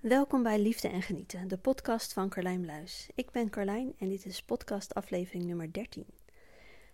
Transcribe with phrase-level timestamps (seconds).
[0.00, 3.08] Welkom bij Liefde en Genieten, de podcast van Carlijn Bluis.
[3.14, 6.04] Ik ben Carlijn en dit is podcast aflevering nummer 13.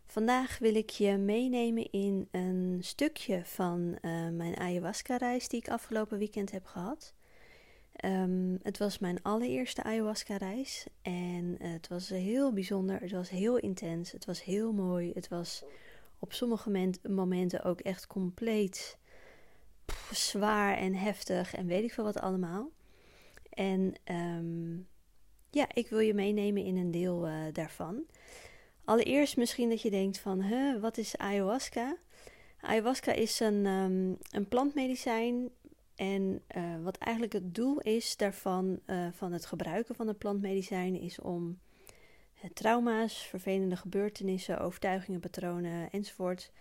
[0.06, 6.19] Vandaag wil ik je meenemen in een stukje van uh, mijn ayahuasca-reis die ik afgelopen
[6.19, 7.14] weekend heb gehad.
[8.04, 14.12] Um, het was mijn allereerste ayahuasca-reis en het was heel bijzonder, het was heel intens,
[14.12, 15.64] het was heel mooi, het was
[16.18, 18.98] op sommige momenten ook echt compleet
[20.11, 22.71] zwaar en heftig en weet ik veel wat allemaal.
[23.55, 24.88] En um,
[25.51, 28.05] ja, ik wil je meenemen in een deel uh, daarvan.
[28.84, 30.45] Allereerst misschien dat je denkt van,
[30.80, 31.97] wat is ayahuasca?
[32.61, 35.51] Ayahuasca is een, um, een plantmedicijn
[35.95, 41.00] en uh, wat eigenlijk het doel is daarvan, uh, van het gebruiken van de plantmedicijnen,
[41.00, 41.59] is om
[42.55, 46.52] trauma's, vervelende gebeurtenissen, overtuigingen, patronen enzovoort,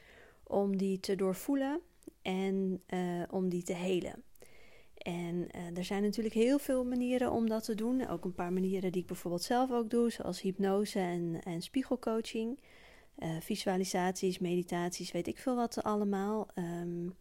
[0.43, 1.81] om die te doorvoelen
[2.21, 2.81] en
[3.29, 4.23] om die te helen.
[5.03, 8.07] En uh, er zijn natuurlijk heel veel manieren om dat te doen.
[8.07, 12.59] Ook een paar manieren die ik bijvoorbeeld zelf ook doe, zoals hypnose en, en spiegelcoaching.
[13.17, 16.47] Uh, visualisaties, meditaties, weet ik veel wat allemaal.
[16.55, 17.15] Um,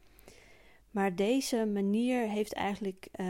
[0.90, 3.26] maar deze manier heeft eigenlijk uh,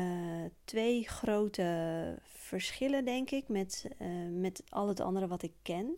[0.65, 3.89] twee grote verschillen, denk ik, met,
[4.31, 5.97] met al het andere wat ik ken.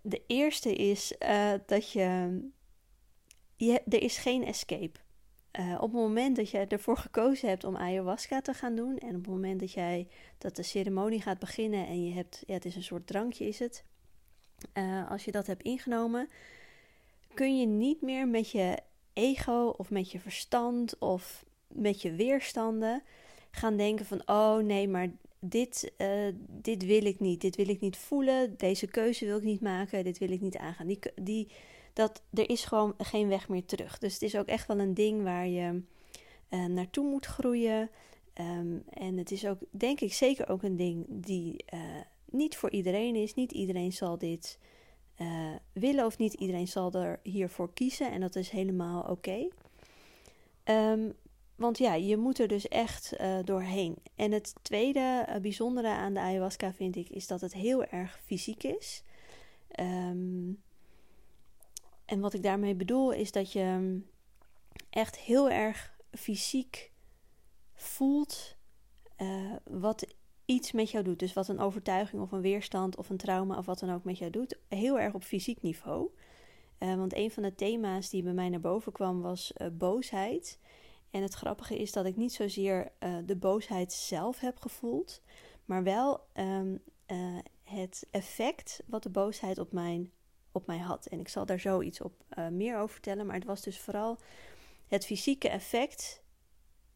[0.00, 1.14] De eerste is
[1.66, 2.38] dat je,
[3.56, 3.82] je.
[3.88, 5.03] Er is geen escape.
[5.58, 9.08] Uh, op het moment dat jij ervoor gekozen hebt om ayahuasca te gaan doen en
[9.08, 12.64] op het moment dat jij dat de ceremonie gaat beginnen en je hebt, ja, het
[12.64, 13.84] is een soort drankje is het,
[14.74, 16.28] uh, als je dat hebt ingenomen,
[17.34, 18.78] kun je niet meer met je
[19.12, 23.02] ego of met je verstand of met je weerstanden
[23.50, 25.08] gaan denken van oh nee, maar
[25.40, 29.42] dit, uh, dit wil ik niet, dit wil ik niet voelen, deze keuze wil ik
[29.42, 30.86] niet maken, dit wil ik niet aangaan.
[30.86, 31.48] Die, die,
[31.94, 33.98] dat er is gewoon geen weg meer terug.
[33.98, 35.82] Dus het is ook echt wel een ding waar je
[36.50, 37.90] uh, naartoe moet groeien.
[38.40, 41.80] Um, en het is ook, denk ik, zeker ook een ding die uh,
[42.30, 43.34] niet voor iedereen is.
[43.34, 44.58] Niet iedereen zal dit
[45.20, 48.10] uh, willen of niet iedereen zal er hiervoor kiezen.
[48.10, 49.48] En dat is helemaal oké.
[50.64, 51.12] Um,
[51.54, 53.96] want ja, je moet er dus echt doorheen.
[54.16, 58.62] En het tweede bijzondere aan de ayahuasca vind ik, is dat het heel erg fysiek
[58.62, 59.02] is.
[59.80, 60.62] Um,
[62.04, 64.06] en wat ik daarmee bedoel is dat je mm,
[64.90, 66.92] echt heel erg fysiek
[67.74, 68.56] voelt
[69.18, 70.14] uh, wat
[70.44, 71.18] iets met jou doet.
[71.18, 74.18] Dus wat een overtuiging of een weerstand of een trauma of wat dan ook met
[74.18, 74.58] jou doet.
[74.68, 76.10] Heel erg op fysiek niveau.
[76.78, 80.58] Uh, want een van de thema's die bij mij naar boven kwam was uh, boosheid.
[81.10, 82.92] En het grappige is dat ik niet zozeer
[83.24, 85.22] de boosheid zelf heb gevoeld,
[85.64, 86.82] maar wel um,
[87.62, 90.12] het effect wat de boosheid op mijn
[90.54, 91.06] op mij had.
[91.06, 93.26] En ik zal daar zoiets op uh, meer over vertellen.
[93.26, 94.18] Maar het was dus vooral
[94.88, 96.22] het fysieke effect.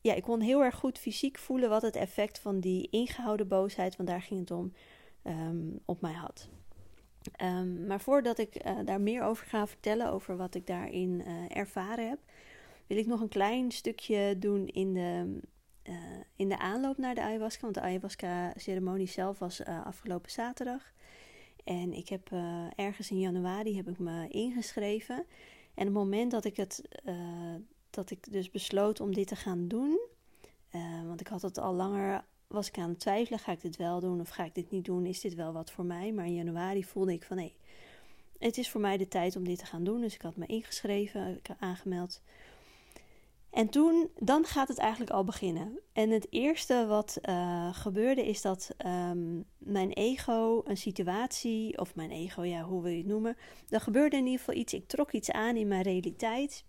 [0.01, 3.97] Ja, ik kon heel erg goed fysiek voelen wat het effect van die ingehouden boosheid,
[3.97, 4.73] want daar ging het om,
[5.25, 6.49] um, op mij had.
[7.43, 11.57] Um, maar voordat ik uh, daar meer over ga vertellen, over wat ik daarin uh,
[11.57, 12.19] ervaren heb,
[12.87, 15.41] wil ik nog een klein stukje doen in de,
[16.37, 17.63] in de aanloop naar de ayahuasca.
[17.63, 20.93] Want de ayahuasca-ceremonie zelf was afgelopen zaterdag.
[21.69, 25.17] En ik heb uh, ergens in januari heb ik me ingeschreven.
[25.75, 27.55] En op het moment dat ik het uh,
[27.91, 29.99] dat ik dus besloot om dit te gaan doen.
[30.75, 33.39] Uh, want ik had het al langer, was ik aan het twijfelen.
[33.39, 35.07] Ga ik dit wel doen of ga ik dit niet doen?
[35.07, 36.13] Is dit wel wat voor mij?
[36.13, 37.55] Maar in januari voelde ik van nee,
[38.39, 40.01] het is voor mij de tijd om dit te gaan doen.
[40.01, 42.21] Dus ik had me ingeschreven, ik aangemeld.
[43.51, 45.81] En toen, dan gaat het eigenlijk al beginnen.
[45.93, 52.11] En het eerste wat uh, gebeurde is dat um, mijn ego, een situatie, of mijn
[52.11, 53.37] ego, ja, hoe wil je het noemen.
[53.69, 56.65] Er gebeurde in ieder geval iets, ik trok iets aan in mijn realiteit,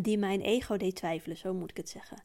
[0.00, 2.22] die mijn ego deed twijfelen, zo moet ik het zeggen.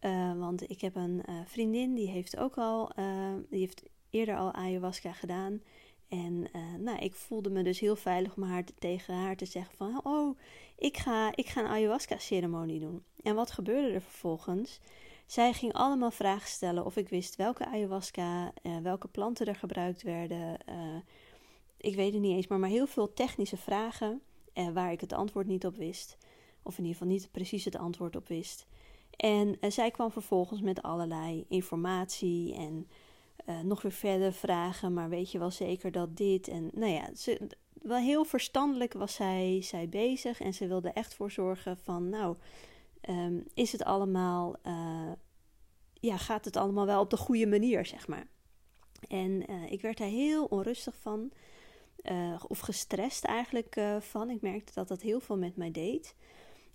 [0.00, 2.90] Uh, want ik heb een uh, vriendin, die heeft ook al,
[3.50, 5.60] die heeft eerder al ayahuasca gedaan.
[6.08, 9.44] En uh, nou, ik voelde me dus heel veilig om haar te, tegen haar te
[9.44, 10.00] zeggen van...
[10.02, 10.38] Oh,
[10.78, 13.02] ik ga, ik ga een ayahuasca-ceremonie doen.
[13.22, 14.80] En wat gebeurde er vervolgens?
[15.26, 20.02] Zij ging allemaal vragen stellen of ik wist welke ayahuasca, uh, welke planten er gebruikt
[20.02, 20.58] werden.
[20.68, 20.96] Uh,
[21.76, 24.20] ik weet het niet eens, maar, maar heel veel technische vragen
[24.72, 26.18] waar ik het antwoord niet op wist.
[26.62, 28.66] Of in ieder geval niet precies het antwoord op wist.
[29.10, 32.88] En zij kwam vervolgens met allerlei informatie en
[33.46, 37.14] uh, nog weer verder vragen, maar weet je wel zeker dat dit en nou ja,
[37.14, 42.08] ze, wel heel verstandelijk was zij, zij bezig en ze wilde echt voor zorgen van
[42.08, 42.36] nou,
[43.08, 45.12] um, is het allemaal, uh,
[45.92, 48.26] ja, gaat het allemaal wel op de goede manier, zeg maar.
[49.08, 51.32] En uh, ik werd daar heel onrustig van,
[52.48, 54.30] of gestrest eigenlijk van.
[54.30, 56.14] Ik merkte dat dat heel veel met mij deed.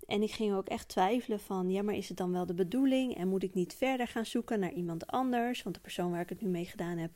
[0.06, 3.16] En ik ging ook echt twijfelen van, ja, maar is het dan wel de bedoeling?
[3.16, 5.62] En moet ik niet verder gaan zoeken naar iemand anders?
[5.62, 7.10] Want de persoon waar ik het nu mee gedaan heb,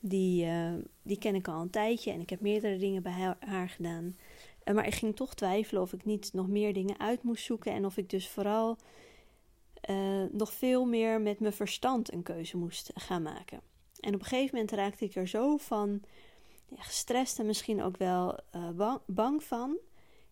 [0.00, 0.72] die, uh,
[1.02, 2.10] die ken ik al een tijdje.
[2.10, 4.16] En ik heb meerdere dingen bij haar gedaan.
[4.64, 7.72] Uh, maar ik ging toch twijfelen of ik niet nog meer dingen uit moest zoeken.
[7.72, 8.76] En of ik dus vooral
[9.90, 13.60] uh, nog veel meer met mijn verstand een keuze moest gaan maken.
[14.00, 16.02] En op een gegeven moment raakte ik er zo van
[16.76, 18.38] gestrest en misschien ook wel
[19.06, 19.78] bang van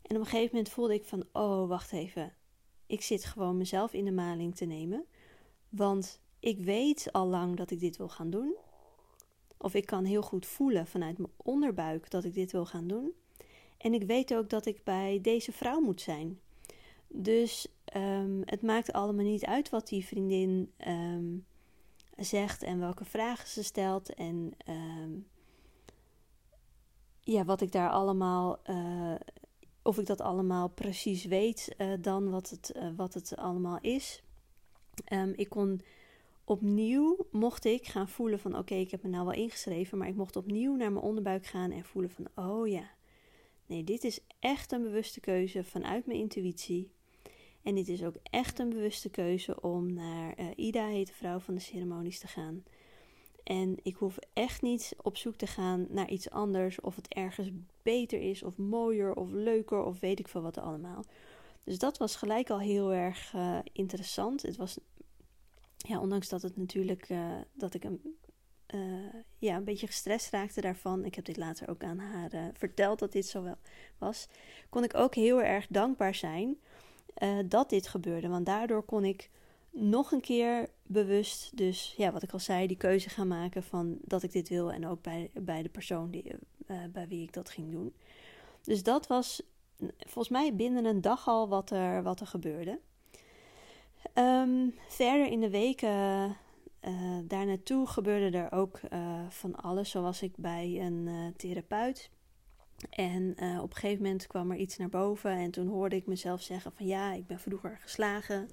[0.02, 2.34] en op een gegeven moment voelde ik van, oh, wacht even.
[2.87, 5.04] Ik zit gewoon mezelf in de maling te nemen.
[5.69, 8.54] Want ik weet al lang dat ik dit wil gaan doen.
[9.56, 13.12] Of ik kan heel goed voelen vanuit mijn onderbuik dat ik dit wil gaan doen.
[13.78, 16.40] En ik weet ook dat ik bij deze vrouw moet zijn.
[17.08, 17.66] Dus
[17.96, 21.46] um, het maakt allemaal niet uit wat die vriendin um,
[22.16, 24.14] zegt en welke vragen ze stelt.
[24.14, 25.26] En um,
[27.20, 29.14] ja, wat ik daar allemaal uh,
[29.82, 34.23] of ik dat allemaal precies weet uh, dan wat het, uh, wat het allemaal is.
[35.12, 35.81] Um, ik kon
[36.44, 40.14] opnieuw, mocht ik gaan voelen van oké, ik heb me nou wel ingeschreven, maar ik
[40.14, 42.90] mocht opnieuw naar mijn onderbuik gaan en voelen van oh ja,
[43.67, 46.90] nee, dit is echt een bewuste keuze vanuit mijn intuïtie.
[47.62, 51.38] En dit is ook echt een bewuste keuze om naar uh, Ida, heet de vrouw
[51.38, 52.64] van de ceremonies, te gaan.
[53.43, 56.81] En ik hoef echt niet op zoek te gaan naar iets anders.
[56.81, 57.50] Of het ergens
[57.83, 61.05] beter is, of mooier, of leuker, of weet ik veel wat allemaal.
[61.65, 64.43] Dus dat was gelijk al heel erg uh, interessant.
[64.43, 64.79] Het was,
[65.77, 68.17] ja, ondanks dat het natuurlijk, uh, dat ik een,
[68.75, 71.05] uh, ja, een beetje gestrest raakte daarvan.
[71.05, 73.56] Ik heb dit later ook aan haar verteld dat dit zo wel
[73.99, 74.29] was.
[74.69, 76.59] Kon ik ook heel erg dankbaar zijn
[77.47, 78.29] dat dit gebeurde.
[78.29, 79.31] Want daardoor kon ik
[79.71, 83.99] nog een keer bewust, dus ja, wat ik al zei, die keuze gaan maken van
[84.05, 86.25] dat ik dit wil en ook bij, bij de persoon die,
[86.67, 87.94] uh, bij wie ik dat ging doen.
[88.62, 89.43] Dus dat was
[89.99, 92.79] volgens mij binnen een dag al wat er, wat er gebeurde.
[94.15, 95.91] Um, verder in de weken
[96.85, 99.91] uh, daar gebeurde er ook uh, van alles.
[99.91, 102.11] Zo was ik bij een therapeut.
[102.91, 103.31] En
[103.61, 106.73] op een gegeven moment kwam er iets naar boven en toen hoorde ik mezelf zeggen
[106.73, 108.49] van ja, ik ben vroeger geslagen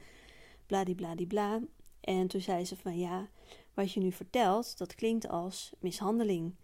[0.70, 1.60] bladibladibla.
[2.02, 3.30] En toen zei ze van ja,
[3.74, 6.56] wat je nu vertelt, dat klinkt als mishandeling.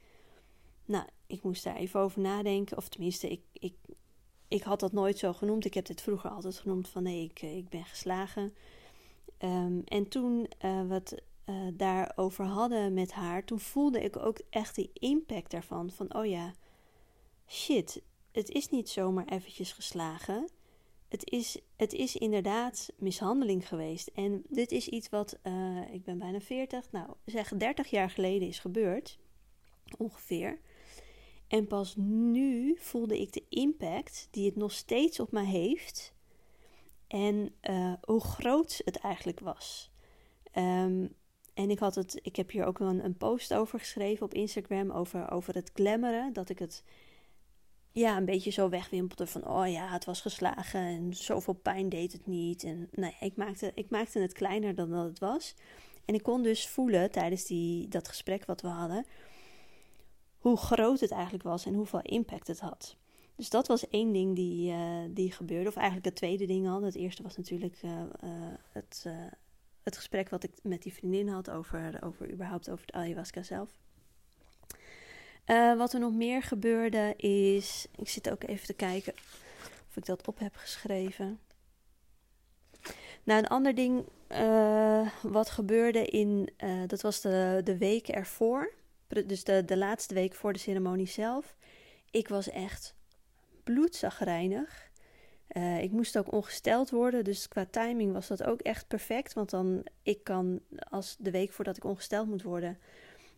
[0.85, 2.77] Nou, ik moest daar even over nadenken.
[2.77, 3.75] Of tenminste, ik, ik,
[4.47, 5.65] ik had dat nooit zo genoemd.
[5.65, 8.53] Ik heb dit vroeger altijd genoemd van nee, ik, ik ben geslagen.
[9.39, 14.39] Um, en toen uh, we het uh, daarover hadden met haar, toen voelde ik ook
[14.49, 15.91] echt de impact daarvan.
[15.91, 16.53] Van oh ja,
[17.47, 18.01] shit,
[18.31, 20.47] het is niet zomaar eventjes geslagen
[21.15, 24.07] het is, het is inderdaad mishandeling geweest.
[24.07, 28.47] En dit is iets wat, uh, ik ben bijna 40, nou zeg 30 jaar geleden
[28.47, 29.19] is gebeurd.
[29.97, 30.59] Ongeveer.
[31.47, 36.13] En pas nu voelde ik de impact die het nog steeds op mij heeft.
[37.07, 39.91] En uh, hoe groot het eigenlijk was.
[40.53, 41.15] Um,
[41.53, 44.91] en ik, had het, ik heb hier ook een, een post over geschreven op Instagram
[44.91, 46.33] over, over het glammeren.
[46.33, 46.83] Dat ik het
[47.95, 52.11] ja, een beetje zo wegwimpelde van, oh ja, het was geslagen en zoveel pijn deed
[52.11, 52.63] het niet.
[52.63, 55.55] En nou ik maakte, ik maakte het kleiner dan dat het was.
[56.05, 59.05] En ik kon dus voelen tijdens die, dat gesprek wat we hadden,
[60.37, 62.95] hoe groot het eigenlijk was en hoeveel impact het had.
[63.35, 65.69] Dus dat was één ding die, uh, die gebeurde.
[65.69, 66.81] Of eigenlijk het tweede ding al.
[66.81, 68.29] Het eerste was natuurlijk uh, uh,
[68.71, 69.05] het,
[69.83, 73.69] het gesprek wat ik met die vriendin had over, over überhaupt over het ayahuasca zelf.
[75.45, 77.87] Uh, wat er nog meer gebeurde is.
[77.95, 79.13] Ik zit ook even te kijken
[79.89, 81.39] of ik dat op heb geschreven.
[83.23, 86.49] Nou, een ander ding uh, wat gebeurde in.
[86.63, 88.73] Uh, dat was de, de week ervoor.
[89.07, 91.55] Dus de, de laatste week voor de ceremonie zelf.
[92.11, 92.95] Ik was echt
[93.63, 94.89] bloedzagrijnig.
[95.51, 99.33] Uh, ik moest ook ongesteld worden, dus qua timing was dat ook echt perfect.
[99.33, 100.59] Want dan, ik kan
[100.89, 102.77] als de week voordat ik ongesteld moet worden,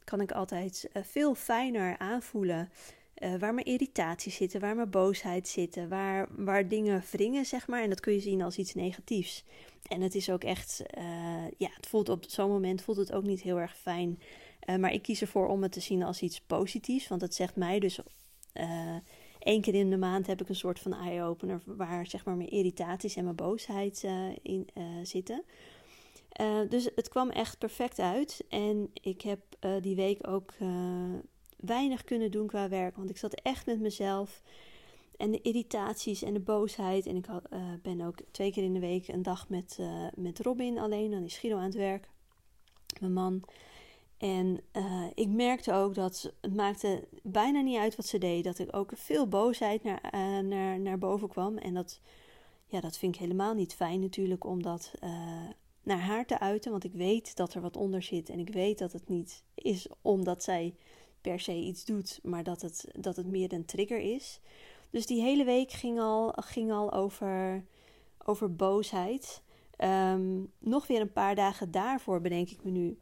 [0.07, 2.69] kan ik altijd uh, veel fijner aanvoelen
[3.17, 7.81] uh, waar mijn irritaties zitten, waar mijn boosheid zitten, waar, waar dingen wringen, zeg maar.
[7.81, 9.43] En dat kun je zien als iets negatiefs.
[9.87, 10.83] En het is ook echt,
[11.57, 14.19] ja, het voelt op zo'n moment voelt het ook niet heel erg fijn.
[14.79, 17.79] maar ik kies ervoor om het te zien als iets positiefs, want het zegt mij
[17.79, 17.99] dus
[19.39, 22.49] één keer in de maand heb ik een soort van eye-opener waar zeg maar mijn
[22.49, 24.07] irritaties en mijn boosheid
[24.41, 24.67] in
[25.03, 25.43] zitten.
[26.41, 28.43] Uh, dus het kwam echt perfect uit.
[28.49, 30.69] En ik heb uh, die week ook uh,
[31.57, 32.95] weinig kunnen doen qua werk.
[32.95, 34.41] Want ik zat echt met mezelf.
[35.17, 37.05] En de irritaties en de boosheid.
[37.05, 37.25] En ik
[37.81, 39.79] ben ook twee keer in de week een dag met,
[40.15, 41.11] met Robin alleen.
[41.11, 42.09] Dan is Guido aan het werk.
[42.99, 43.43] Mijn man.
[44.17, 44.59] En
[45.13, 48.43] ik merkte ook dat het maakte bijna niet uit wat ze deed.
[48.43, 50.01] Dat ik ook veel boosheid naar,
[50.43, 51.57] naar, naar boven kwam.
[51.57, 51.99] En dat
[52.67, 54.91] ja, dat vind ik helemaal niet fijn natuurlijk om dat
[55.87, 56.71] naar haar te uiten.
[56.71, 58.29] Want ik weet dat er wat onder zit.
[58.29, 60.75] En ik weet dat het niet is omdat zij
[61.21, 64.39] per se iets doet, maar dat het, dat het meer een trigger is.
[64.89, 67.65] Dus die hele week ging al, ging al over,
[68.25, 69.41] over boosheid.
[69.75, 72.99] Ehm, nog weer een paar dagen daarvoor, bedenk ik me nu,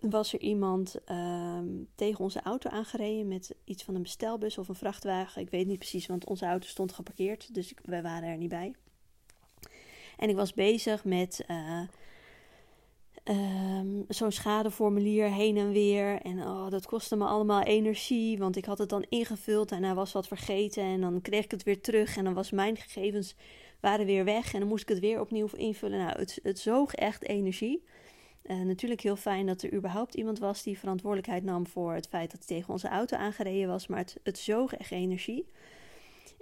[0.00, 4.74] was er iemand ehm, tegen onze auto aangereden met iets van een bestelbus of een
[4.74, 5.42] vrachtwagen.
[5.42, 8.74] Ik weet niet precies, want onze auto stond geparkeerd, dus wij waren er niet bij.
[10.16, 11.80] En ik was bezig met uh,
[13.24, 16.20] um, zo'n schadeformulier heen en weer.
[16.20, 19.94] En oh, dat kostte me allemaal energie, want ik had het dan ingevuld en hij
[19.94, 20.82] was wat vergeten.
[20.82, 23.34] En dan kreeg ik het weer terug en dan was mijn gegevens
[23.80, 24.52] waren weer weg.
[24.52, 25.98] En dan moest ik het weer opnieuw invullen.
[25.98, 27.84] Nou, het, het zoog echt energie.
[28.46, 32.30] Uh, natuurlijk heel fijn dat er überhaupt iemand was die verantwoordelijkheid nam voor het feit
[32.30, 33.86] dat hij tegen onze auto aangereden was.
[33.86, 35.46] Maar het, het zoog echt energie.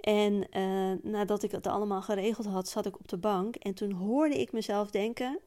[0.01, 3.55] En uh, nadat ik het allemaal geregeld had, zat ik op de bank.
[3.55, 5.39] En toen hoorde ik mezelf denken: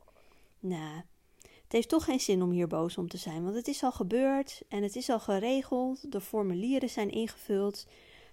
[0.59, 1.03] Nou,
[1.43, 3.93] het heeft toch geen zin om hier boos om te zijn, want het is al
[3.93, 6.13] gebeurd en het is al geregeld.
[6.13, 7.87] De formulieren zijn ingevuld.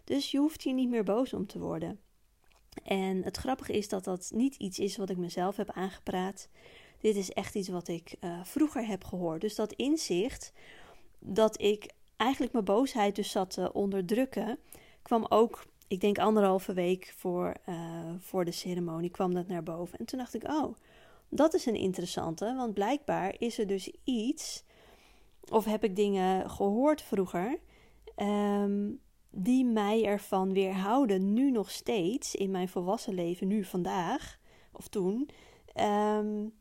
[0.03, 1.99] Dus je hoeft hier niet meer boos om te worden.
[2.83, 6.47] En het grappige is dat dat niet iets is wat ik mezelf heb aangepraat.
[6.99, 9.41] Dit is echt iets wat ik uh, vroeger heb gehoord.
[9.41, 10.51] Dus dat inzicht
[11.19, 14.59] dat ik eigenlijk mijn boosheid dus zat te onderdrukken,
[15.01, 17.75] kwam ook ik denk anderhalve week voor, uh,
[18.19, 19.99] voor de ceremonie kwam dat naar boven.
[19.99, 20.75] En toen dacht ik, oh,
[21.29, 22.53] dat is een interessante.
[22.55, 24.63] Want blijkbaar is er dus iets,
[25.49, 27.59] of heb ik dingen gehoord vroeger,
[28.15, 34.39] um, die mij ervan weerhouden, nu nog steeds in mijn volwassen leven, nu vandaag
[34.71, 35.29] of toen,
[35.75, 36.53] um,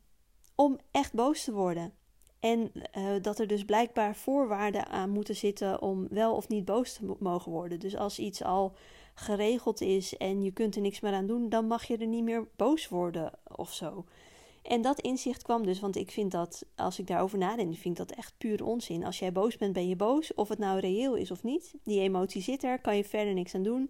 [0.55, 1.93] om echt boos te worden.
[2.39, 6.93] En uh, dat er dus blijkbaar voorwaarden aan moeten zitten om wel of niet boos
[6.93, 7.79] te mogen worden.
[7.79, 8.75] Dus als iets al
[9.21, 12.23] geregeld is en je kunt er niks meer aan doen, dan mag je er niet
[12.23, 14.05] meer boos worden of zo.
[14.61, 18.07] En dat inzicht kwam dus, want ik vind dat, als ik daarover nadenk, vind ik
[18.07, 19.05] dat echt puur onzin.
[19.05, 20.33] Als jij boos bent, ben je boos.
[20.33, 21.73] Of het nou reëel is of niet.
[21.83, 23.89] Die emotie zit er, kan je verder niks aan doen.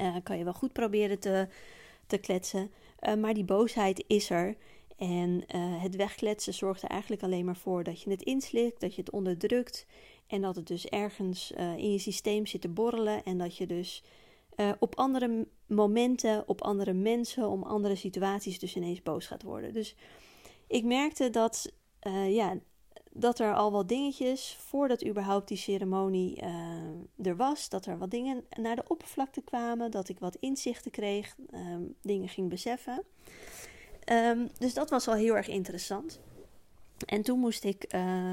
[0.00, 1.48] Uh, kan je wel goed proberen te,
[2.06, 2.70] te kletsen.
[3.00, 4.56] Uh, maar die boosheid is er.
[4.96, 8.94] En uh, het wegkletsen zorgt er eigenlijk alleen maar voor dat je het inslikt, dat
[8.94, 9.86] je het onderdrukt.
[10.26, 13.24] En dat het dus ergens in je systeem zit te borrelen.
[13.24, 14.02] En dat je dus
[14.60, 19.72] uh, op andere momenten, op andere mensen, om andere situaties dus ineens boos gaat worden.
[19.72, 19.94] Dus
[20.66, 21.72] ik merkte dat,
[22.06, 22.58] uh, ja,
[23.12, 28.10] dat er al wat dingetjes, voordat überhaupt die ceremonie uh, er was, dat er wat
[28.10, 33.02] dingen naar de oppervlakte kwamen, dat ik wat inzichten kreeg, um, dingen ging beseffen.
[34.12, 36.20] Um, dus dat was al heel erg interessant.
[37.06, 37.92] En toen moest ik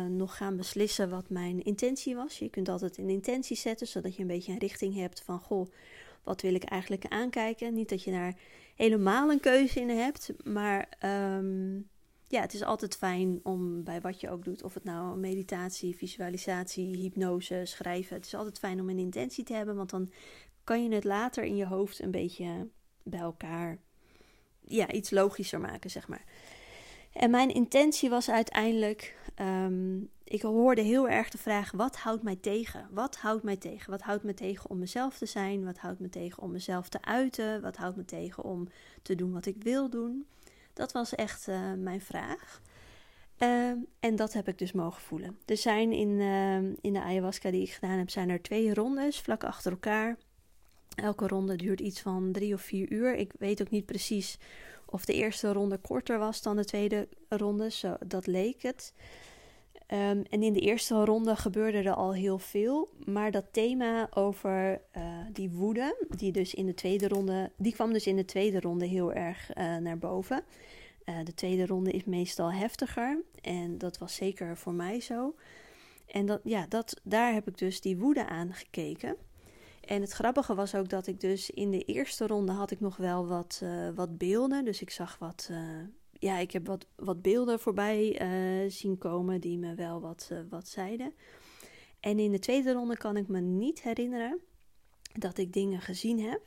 [0.09, 2.39] nog gaan beslissen wat mijn intentie was.
[2.39, 5.67] Je kunt altijd een intentie zetten, zodat je een beetje een richting hebt van: goh,
[6.25, 7.73] wat wil ik eigenlijk aankijken?
[7.73, 8.35] Niet dat je daar
[8.75, 11.89] helemaal een keuze in hebt, maar um,
[12.27, 15.95] ja, het is altijd fijn om bij wat je ook doet, of het nou meditatie,
[15.95, 18.15] visualisatie, hypnose, schrijven.
[18.15, 20.11] Het is altijd fijn om een intentie te hebben, want dan
[20.63, 22.67] kan je het later in je hoofd een beetje
[23.03, 23.77] bij elkaar,
[24.61, 26.23] ja, iets logischer maken, zeg maar.
[27.15, 32.35] En mijn intentie was uiteindelijk um, ik hoorde heel erg de vraag: wat houdt mij
[32.35, 32.87] tegen?
[32.91, 33.91] Wat houdt mij tegen?
[33.91, 35.65] Wat houdt me tegen om mezelf te zijn?
[35.65, 37.61] Wat houdt me tegen om mezelf te uiten?
[37.61, 38.67] Wat houdt me tegen om
[39.01, 40.25] te doen wat ik wil doen?
[40.73, 42.61] Dat was echt uh, mijn vraag.
[43.39, 45.37] Uh, en dat heb ik dus mogen voelen.
[45.45, 49.19] Er zijn in, uh, in de ayahuasca die ik gedaan heb, zijn er twee rondes
[49.19, 50.17] vlak achter elkaar.
[50.95, 53.15] Elke ronde duurt iets van drie of vier uur.
[53.15, 54.37] Ik weet ook niet precies
[54.95, 57.71] of de eerste ronde korter was dan de tweede ronde.
[57.71, 58.93] Zo, dat leek het.
[59.91, 62.89] Um, en in de eerste ronde gebeurde er al heel veel.
[63.05, 67.93] Maar dat thema over uh, die woede, die dus in de tweede ronde, die kwam
[67.93, 70.43] dus in de tweede ronde heel erg uh, naar boven.
[71.05, 73.23] Uh, de tweede ronde is meestal heftiger.
[73.41, 75.35] En dat was zeker voor mij zo.
[76.05, 79.15] En dat, ja, dat, daar heb ik dus die woede aan gekeken.
[79.85, 82.97] En het grappige was ook dat ik dus in de eerste ronde had ik nog
[82.97, 83.61] wel wat,
[83.95, 84.65] wat beelden.
[84.65, 85.49] Dus ik zag wat
[86.19, 90.67] ja, ik heb wat, wat beelden voorbij uh, zien komen die me wel wat, wat
[90.67, 91.13] zeiden.
[91.99, 94.39] En in de tweede ronde kan ik me niet herinneren
[95.13, 96.41] dat ik dingen gezien heb.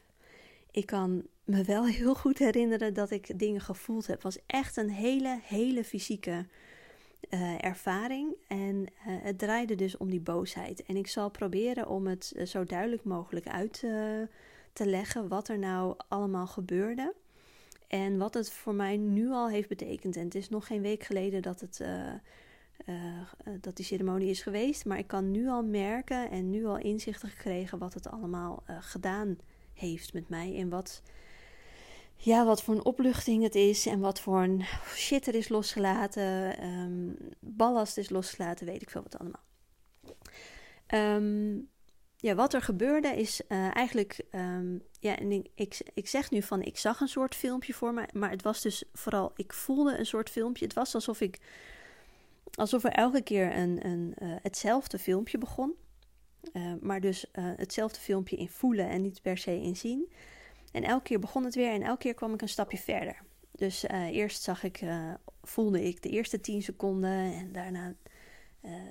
[0.70, 4.14] Ik kan me wel heel goed herinneren dat ik dingen gevoeld heb.
[4.14, 6.46] Het was echt een hele, hele fysieke
[7.30, 8.34] uh, ervaring.
[8.46, 10.82] En het draaide dus om die boosheid.
[10.82, 13.78] En ik zal proberen om het zo duidelijk mogelijk uit
[14.72, 17.14] te leggen wat er nou allemaal gebeurde.
[17.88, 20.16] En wat het voor mij nu al heeft betekend.
[20.16, 21.84] En het is nog geen week geleden dat, het,
[23.60, 24.84] dat die ceremonie is geweest.
[24.84, 29.38] Maar ik kan nu al merken en nu al inzichten gekregen wat het allemaal gedaan
[29.74, 30.56] heeft met mij.
[30.58, 31.02] En wat,
[32.20, 36.64] ja, wat voor een opluchting het is en wat voor een shit er is losgelaten.
[36.64, 39.42] Um, ballast is losgelaten, weet ik veel wat allemaal.
[41.16, 41.68] Um,
[42.16, 44.20] ja, wat er gebeurde is uh, eigenlijk.
[44.32, 48.08] Um, ja, en ik, ik, zeg nu van ik zag een soort filmpje voor me,
[48.12, 49.32] maar het was dus vooral.
[49.36, 50.64] Ik voelde een soort filmpje.
[50.64, 51.38] Het was alsof ik.
[52.54, 55.74] Alsof er elke keer een, een, uh, hetzelfde filmpje begon.
[56.80, 60.12] Maar dus hetzelfde filmpje in voelen en niet per se in zien.
[60.72, 63.22] En elke keer begon het weer en elke keer kwam ik een stapje verder.
[63.52, 64.84] Dus eerst zag ik,
[65.42, 67.94] voelde ik de eerste 10 seconden en daarna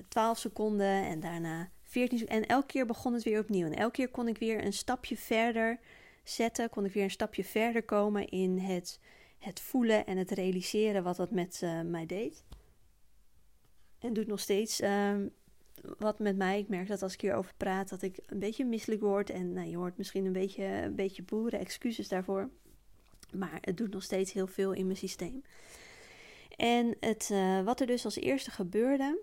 [0.07, 3.65] 12 seconden en daarna 14 En elke keer begon het weer opnieuw.
[3.65, 5.79] En elke keer kon ik weer een stapje verder
[6.23, 6.69] zetten.
[6.69, 8.99] Kon ik weer een stapje verder komen in het,
[9.37, 12.43] het voelen en het realiseren wat dat met uh, mij deed.
[13.99, 15.15] En doet nog steeds uh,
[15.97, 16.59] wat met mij.
[16.59, 19.29] Ik merk dat als ik hierover praat, dat ik een beetje misselijk word.
[19.29, 22.49] En nou, je hoort misschien een beetje, een beetje boeren, excuses daarvoor.
[23.31, 25.43] Maar het doet nog steeds heel veel in mijn systeem.
[26.55, 29.19] En het, uh, wat er dus als eerste gebeurde.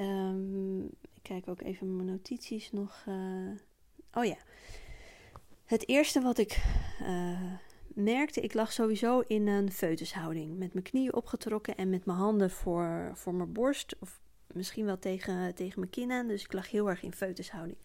[0.00, 0.90] Um,
[1.22, 3.04] kijk ook even mijn notities nog.
[3.08, 3.50] Uh...
[4.12, 4.36] Oh ja.
[5.64, 6.64] Het eerste wat ik
[7.02, 7.52] uh,
[7.94, 10.58] merkte, ik lag sowieso in een foetushouding.
[10.58, 13.96] Met mijn knieën opgetrokken en met mijn handen voor, voor mijn borst.
[14.00, 14.20] Of
[14.54, 16.26] misschien wel tegen, tegen mijn kin aan.
[16.26, 17.76] Dus ik lag heel erg in foetushouding.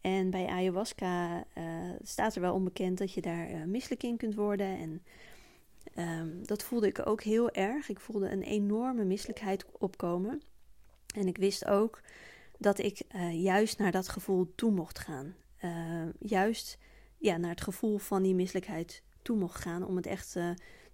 [0.00, 1.64] En bij ayahuasca uh,
[2.02, 4.78] staat er wel onbekend dat je daar uh, misselijk in kunt worden.
[4.78, 5.02] En
[5.98, 7.88] um, dat voelde ik ook heel erg.
[7.88, 10.42] Ik voelde een enorme misselijkheid opkomen.
[11.14, 12.00] En ik wist ook
[12.58, 15.34] dat ik uh, juist naar dat gevoel toe mocht gaan.
[16.18, 16.78] Juist
[17.18, 20.36] ja, naar het gevoel van die misselijkheid toe mocht gaan om het echt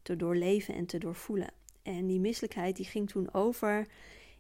[0.02, 1.48] te doorleven en te doorvoelen.
[1.82, 3.86] En die misselijkheid die ging toen over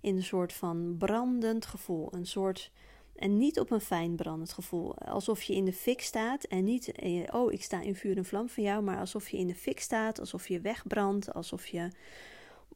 [0.06, 2.08] in een soort van brandend gevoel.
[2.10, 2.70] Een soort,
[3.16, 4.98] en niet op een fijn brandend gevoel.
[4.98, 6.92] Alsof je in de fik staat en niet,
[7.32, 9.80] oh ik sta in vuur en vlam van jou, maar alsof je in de fik
[9.80, 11.90] staat, alsof je wegbrandt, alsof je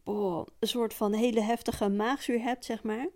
[0.05, 3.09] oh, een soort van hele heftige maagzuur hebt, zeg maar.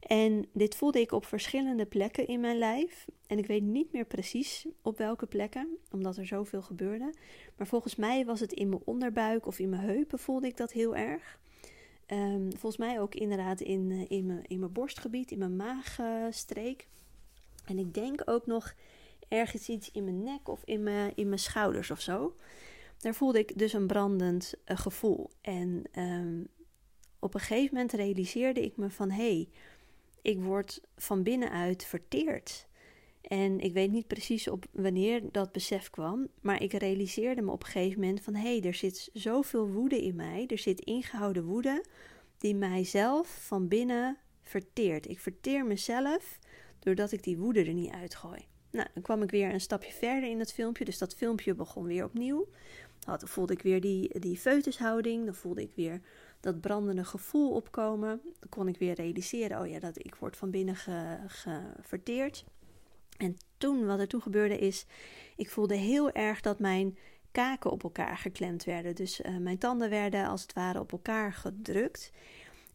[0.00, 3.06] En dit voelde ik op verschillende plekken in mijn lijf.
[3.26, 7.14] En ik weet niet meer precies op welke plekken, omdat er zoveel gebeurde.
[7.56, 10.72] Maar volgens mij was het in mijn onderbuik of in mijn heupen voelde ik dat
[10.72, 11.38] heel erg.
[12.12, 16.88] Um, volgens mij ook inderdaad in, eh, in, mijn, in mijn borstgebied, in mijn maagstreek.
[17.64, 18.74] En ik denk ook nog
[19.28, 22.36] ergens iets in mijn nek of in mijn, in mijn schouders of zo.
[22.98, 25.30] Daar voelde ik dus een brandend uh, gevoel.
[25.40, 26.48] En um,
[27.18, 29.48] op een gegeven moment realiseerde ik me van hé, hey,
[30.22, 32.67] ik word van binnenuit verteerd.
[33.28, 37.62] En ik weet niet precies op wanneer dat besef kwam, maar ik realiseerde me op
[37.62, 41.44] een gegeven moment van hé, hey, er zit zoveel woede in mij, er zit ingehouden
[41.44, 41.84] woede
[42.38, 45.08] die mijzelf van binnen verteert.
[45.08, 46.38] Ik verteer mezelf
[46.78, 48.46] doordat ik die woede er niet uitgooi.
[48.70, 51.84] Nou, dan kwam ik weer een stapje verder in het filmpje, dus dat filmpje begon
[51.84, 52.48] weer opnieuw.
[52.98, 56.00] Dan voelde ik weer die, die feutushouding, dan voelde ik weer
[56.40, 58.20] dat brandende gevoel opkomen.
[58.22, 60.76] Dan kon ik weer realiseren, oh ja, dat ik word van binnen
[61.26, 62.44] geverteerd.
[63.18, 64.86] En toen, wat er toen gebeurde is,
[65.36, 66.98] ik voelde heel erg dat mijn
[67.32, 68.94] kaken op elkaar geklemd werden.
[68.94, 72.10] Dus uh, mijn tanden werden als het ware op elkaar gedrukt.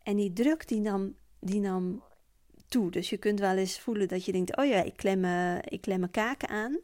[0.04, 2.04] En die druk die nam, die nam
[2.68, 2.92] toe.
[2.92, 5.82] Dus je kunt wel eens voelen dat je denkt, oh ja, ik klem, uh, ik
[5.82, 6.80] klem mijn kaken aan.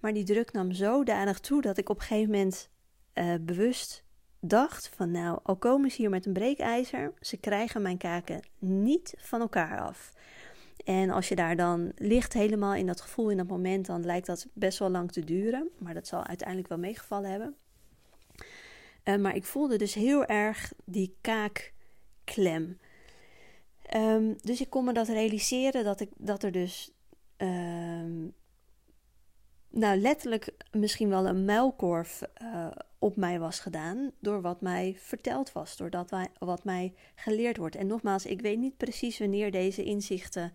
[0.00, 2.70] Maar die druk nam zodanig toe dat ik op een gegeven moment
[3.14, 4.04] uh, bewust
[4.40, 9.14] dacht van nou, al komen ze hier met een breekijzer, ze krijgen mijn kaken niet
[9.18, 10.11] van elkaar af.
[10.84, 14.26] En als je daar dan ligt helemaal in dat gevoel in dat moment, dan lijkt
[14.26, 15.70] dat best wel lang te duren.
[15.78, 17.54] Maar dat zal uiteindelijk wel meegevallen hebben.
[19.04, 22.78] Uh, maar ik voelde dus heel erg die kaakklem.
[23.96, 26.92] Um, dus ik kon me dat realiseren dat, ik, dat er dus
[27.36, 28.34] um,
[29.68, 32.66] nou letterlijk misschien wel een muilkorf uh,
[32.98, 37.76] op mij was gedaan door wat mij verteld was, door dat wat mij geleerd wordt.
[37.76, 40.52] En nogmaals, ik weet niet precies wanneer deze inzichten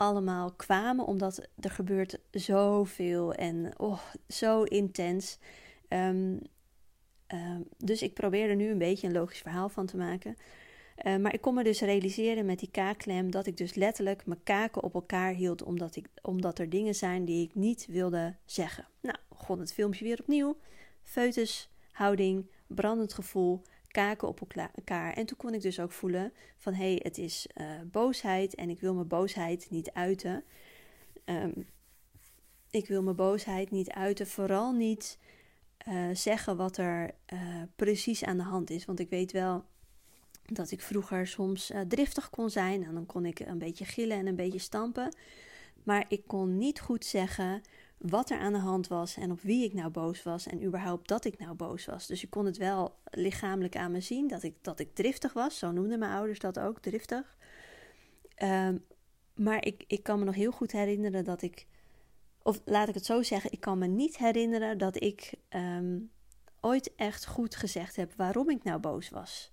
[0.00, 5.38] allemaal kwamen, omdat er gebeurt zoveel en oh, zo intens.
[5.88, 6.40] Um,
[7.28, 10.36] um, dus ik probeer er nu een beetje een logisch verhaal van te maken.
[11.04, 14.42] Uh, maar ik kon me dus realiseren met die kaakklem dat ik dus letterlijk mijn
[14.42, 18.86] kaken op elkaar hield, omdat, ik, omdat er dingen zijn die ik niet wilde zeggen.
[19.00, 20.56] Nou, begon het filmpje weer opnieuw.
[21.02, 24.40] Foetus, houding, brandend gevoel, kaken op
[24.74, 25.12] elkaar.
[25.12, 28.70] En toen kon ik dus ook voelen van hé, hey, het is uh, boosheid en
[28.70, 30.44] ik wil mijn boosheid niet uiten.
[31.24, 31.66] Um,
[32.70, 35.18] ik wil mijn boosheid niet uiten, vooral niet
[35.88, 38.84] uh, zeggen wat er uh, precies aan de hand is.
[38.84, 39.64] Want ik weet wel
[40.44, 44.26] dat ik vroeger soms driftig kon zijn en dan kon ik een beetje gillen en
[44.26, 45.14] een beetje stampen.
[45.82, 47.62] Maar ik kon niet goed zeggen
[48.00, 51.08] wat er aan de hand was en op wie ik nou boos was en überhaupt
[51.08, 52.06] dat ik nou boos was.
[52.06, 55.58] Dus ik kon het wel lichamelijk aan me zien dat ik, dat ik driftig was.
[55.58, 57.36] Zo noemden mijn ouders dat ook, driftig.
[58.34, 58.76] Ehm,
[59.34, 61.66] maar ik, ik kan me nog heel goed herinneren dat ik,
[62.42, 65.98] of laat ik het zo zeggen, ik kan me niet herinneren dat ik ehm,
[66.60, 69.52] ooit echt goed gezegd heb waarom ik nou boos was.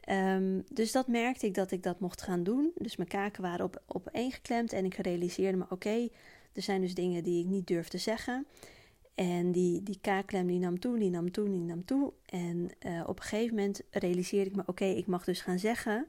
[0.00, 2.72] Ehm, dus dat merkte ik dat ik dat mocht gaan doen.
[2.74, 6.08] Dus mijn kaken waren op, op één geklemd en ik realiseerde me: oké,
[6.52, 8.46] er zijn dus dingen die ik niet durf te zeggen.
[9.14, 12.12] En die, die kaakklem die nam toe, die nam toe, die nam toe.
[12.26, 16.08] En uh, op een gegeven moment realiseerde ik me: oké, ik mag dus gaan zeggen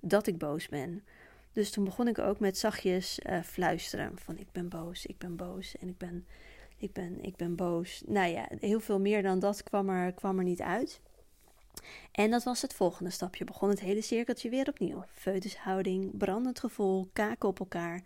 [0.00, 1.04] dat ik boos ben.
[1.52, 5.36] Dus toen begon ik ook met zachtjes uh, fluisteren: van ik ben boos, ik ben
[5.36, 6.26] boos en ik ben,
[6.76, 8.02] ik ben, ik ben boos.
[8.06, 11.00] Nou ja, heel veel meer dan dat kwam er, kwam er niet uit.
[12.12, 13.44] En dat was het volgende stapje.
[13.44, 15.04] Begon het hele cirkeltje weer opnieuw.
[15.12, 18.02] Feutushouding, brandend gevoel, kaken op elkaar.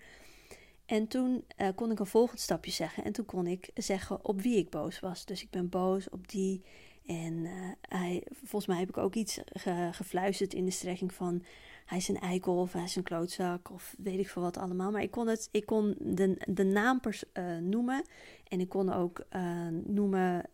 [0.92, 3.05] En toen uh, kon ik een volgend stapje zeggen.
[3.05, 5.24] En toen kon ik zeggen op wie ik boos was.
[5.24, 6.64] Dus ik ben boos op die.
[7.07, 11.42] En uh, hij, volgens mij heb ik ook iets ge, gefluisterd in de strekking van
[11.87, 14.90] hij is een eikel of hij is een klootzak of weet ik veel wat allemaal.
[14.90, 18.05] Maar ik kon, het, ik kon de, de naam pers, uh, noemen
[18.48, 19.26] en ik kon ook
[19.85, 20.44] noemen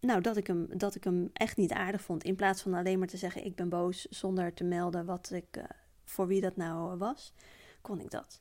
[0.00, 2.24] nou, dat ik, hem, dat ik hem echt niet aardig vond.
[2.24, 5.64] In plaats van alleen maar te zeggen ik ben boos zonder te melden wat ik,
[6.04, 7.32] voor wie dat nou was,
[7.80, 8.40] kon ik dat.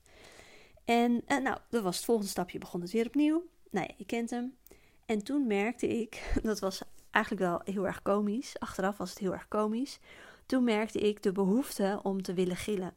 [0.90, 3.46] En uh, nou, dat was het volgende stapje, begon het weer opnieuw.
[3.72, 4.58] Nou ja, je kent hem.
[5.06, 8.60] En toen merkte ik, dat was eigenlijk wel heel erg komisch.
[8.60, 10.00] Achteraf was het heel erg komisch.
[10.46, 12.94] Toen merkte ik de behoefte om te willen gillen.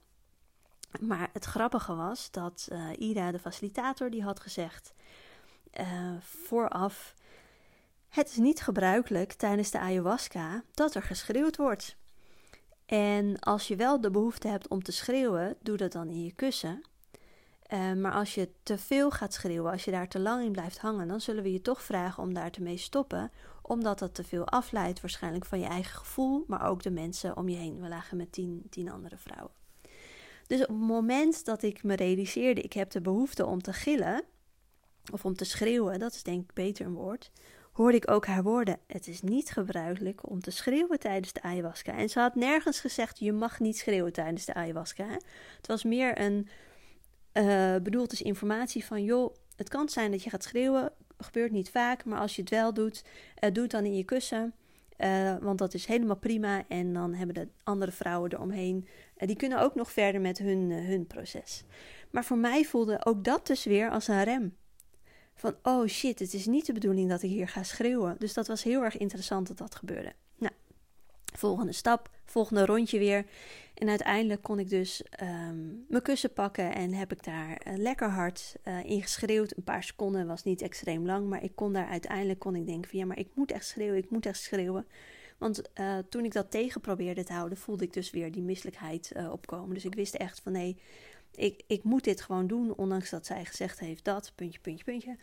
[1.01, 4.93] Maar het grappige was dat uh, Ida, de facilitator, die had gezegd
[6.21, 7.15] vooraf
[8.09, 11.97] het is niet gebruikelijk tijdens de ayahuasca dat er geschreeuwd wordt.
[12.87, 16.33] En als je wel de behoefte hebt om te schreeuwen, doe dat dan in je
[16.33, 16.83] kussen.
[17.73, 20.79] Uh, maar als je te veel gaat schreeuwen, als je daar te lang in blijft
[20.79, 23.31] hangen, dan zullen we je toch vragen om daar te mee stoppen,
[23.63, 27.49] omdat dat te veel afleidt waarschijnlijk van je eigen gevoel, maar ook de mensen om
[27.49, 27.81] je heen.
[27.81, 29.53] We lagen met tien, tien andere vrouwen.
[30.47, 34.25] Dus op het moment dat ik me realiseerde, ik heb de behoefte om te gillen,
[35.13, 37.31] of om te schreeuwen, dat is denk ik beter een woord,
[37.73, 38.79] hoorde ik ook haar woorden.
[38.87, 41.93] Het is niet gebruikelijk om te schreeuwen tijdens de ayahuasca.
[41.93, 45.07] En ze had nergens gezegd: je mag niet schreeuwen tijdens de ayahuasca.
[45.57, 46.49] Het was meer een
[47.35, 50.93] uh, bedoeld als informatie van: joh, het kan zijn dat je gaat schreeuwen.
[51.19, 53.05] Gebeurt niet vaak, maar als je het wel doet,
[53.45, 54.55] uh, doe het dan in je kussen.
[54.99, 56.65] Uh, want dat is helemaal prima.
[56.69, 58.89] En dan hebben de andere vrouwen eromheen.
[59.17, 61.65] Die kunnen ook nog verder met hun, hun proces.
[62.11, 64.57] Maar voor mij voelde ook dat dus weer als een rem
[65.35, 68.17] van oh shit, het is niet de bedoeling dat ik hier ga schreeuwen.
[68.19, 70.13] Dus dat was heel erg interessant dat dat gebeurde.
[71.33, 73.25] Volgende stap, volgende rondje weer.
[73.75, 78.09] En uiteindelijk kon ik dus um, mijn kussen pakken en heb ik daar uh, lekker
[78.09, 79.57] hard uh, in geschreeuwd.
[79.57, 82.91] Een paar seconden was niet extreem lang, maar ik kon daar uiteindelijk kon ik denken
[82.91, 84.87] van ja, maar ik moet echt schreeuwen, ik moet echt schreeuwen.
[85.39, 89.13] Want uh, toen ik dat tegen probeerde te houden, voelde ik dus weer die misselijkheid
[89.31, 89.75] opkomen.
[89.75, 90.77] Dus ik wist echt van nee,
[91.35, 95.17] ik, ik moet dit gewoon doen, ondanks dat zij gezegd heeft dat, puntje, puntje, puntje.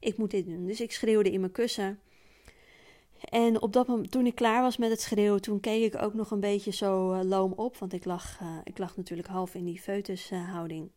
[0.00, 0.66] Ik moet dit doen.
[0.66, 1.98] Dus ik schreeuwde in mijn kussen.
[3.24, 6.14] En op dat moment, toen ik klaar was met het schreeuwen, toen keek ik ook
[6.14, 7.76] nog een beetje zo uh, loom op.
[7.76, 10.90] Want ik lag, uh, ik lag natuurlijk half in die foetushouding.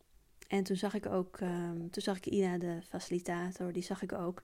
[0.48, 4.12] en toen zag ik ook, um, toen zag ik Ina, de facilitator, die zag ik
[4.12, 4.42] ook.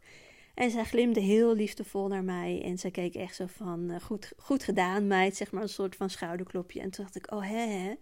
[0.55, 2.63] En zij glimde heel liefdevol naar mij.
[2.65, 5.97] En zij keek echt zo van, uh, goed, goed gedaan meid, zeg maar, een soort
[5.97, 6.81] van schouderklopje.
[6.81, 7.95] En toen dacht ik, oh hè hè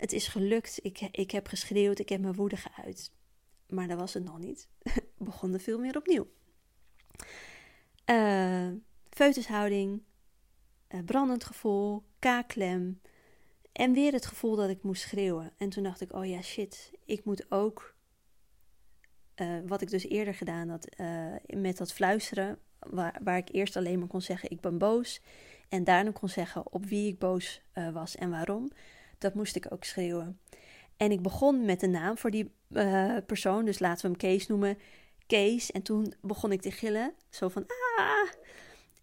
[0.00, 0.78] het is gelukt.
[0.82, 3.12] Ik, ik heb geschreeuwd, ik heb mijn woede geuit.
[3.68, 4.68] Maar dat was het nog niet.
[5.18, 6.26] Begon er veel meer opnieuw.
[8.10, 8.68] Uh,
[9.20, 10.02] feutushouding,
[10.88, 13.00] uh, brandend gevoel, kaakklem.
[13.72, 15.52] En weer het gevoel dat ik moest schreeuwen.
[15.56, 17.94] En toen dacht ik, oh ja, shit, ik moet ook...
[19.36, 20.88] Uh, wat ik dus eerder gedaan had
[21.46, 22.58] met dat fluisteren...
[22.78, 25.20] Waar, waar ik eerst alleen maar kon zeggen, ik ben boos...
[25.68, 28.70] En daarna kon zeggen op wie ik boos was en waarom
[29.18, 30.40] dat moest ik ook schreeuwen.
[30.96, 32.52] En ik begon met de naam voor die
[33.26, 34.78] persoon, dus laten we hem Kees noemen.
[35.26, 35.70] Kees.
[35.70, 38.39] En toen begon ik te gillen, zo van ah.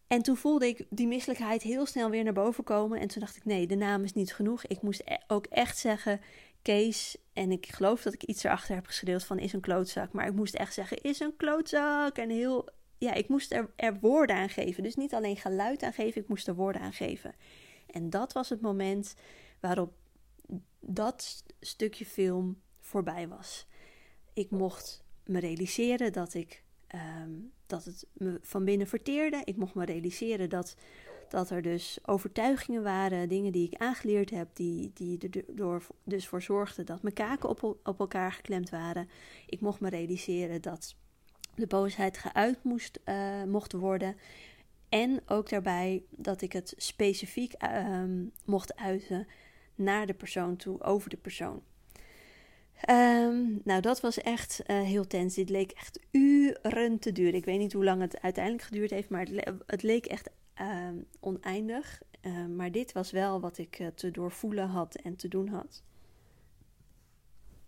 [0.08, 3.00] En toen voelde ik die misselijkheid heel snel weer naar boven komen.
[3.00, 4.66] En toen dacht ik, nee, de naam is niet genoeg.
[4.66, 6.22] Ik moest e ook echt zeggen,
[6.62, 7.18] Kees.
[7.34, 10.12] En ik geloof dat ik iets erachter heb geschreeuwd van is een klootzak.
[10.12, 12.18] Maar ik moest echt zeggen, is een klootzak.
[12.18, 14.84] En heel, ja, ik moest er, er woorden aan geven.
[14.84, 17.36] Dus niet alleen geluid aan geven, ik moest er woorden aan geven.
[17.88, 19.16] En dat was het moment
[19.60, 19.94] waarop
[20.80, 23.68] dat stukje film voorbij was.
[24.34, 26.64] Ik mocht me realiseren dat ik
[26.96, 29.42] um, dat het me van binnen verteerde.
[29.44, 30.76] Ik mocht me realiseren dat
[31.30, 36.42] dat er dus overtuigingen waren, dingen die ik aangeleerd heb, die, die er dus voor
[36.42, 39.10] zorgden dat mijn kaken op, op elkaar geklemd waren.
[39.46, 40.96] Ik mocht me realiseren dat
[41.56, 44.16] de boosheid geuit moest, uh, mocht worden.
[44.90, 49.28] En ook daarbij dat ik het specifiek ehm, mocht uiten
[49.76, 51.62] naar de persoon toe, over de persoon.
[52.82, 55.36] Ehm, nou, dat was echt uh, heel tens.
[55.36, 57.34] Dit leek echt uren te duren.
[57.34, 60.30] Ik weet niet hoe lang het uiteindelijk geduurd heeft, maar het, het leek echt
[60.62, 62.02] uh, oneindig.
[62.22, 65.84] Uh, maar dit was wel wat ik uh, te doorvoelen had en te doen had.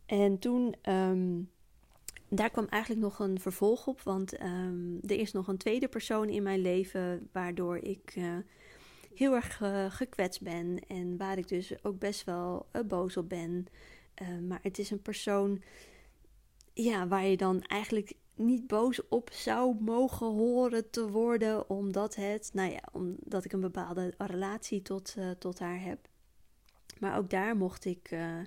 [0.05, 0.75] En toen,
[2.29, 4.39] daar kwam eigenlijk nog een vervolg op, want
[5.01, 8.37] er is nog een tweede persoon in mijn leven waardoor ik uh,
[9.13, 13.67] heel erg gekwetst ben en waar ik dus ook best wel boos op ben.
[14.47, 15.61] Maar het is een persoon
[16.73, 22.49] ja, waar je dan eigenlijk niet boos op zou mogen horen te worden, omdat het,
[22.53, 26.07] nou ja, omdat ik een bepaalde relatie tot, uh, tot haar heb.
[26.99, 28.41] Maar ook daar mocht ik, uh,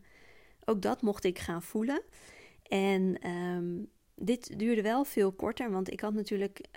[0.64, 2.02] ook dat mocht ik gaan voelen.
[2.62, 6.68] En um, dit duurde wel veel korter, want ik had natuurlijk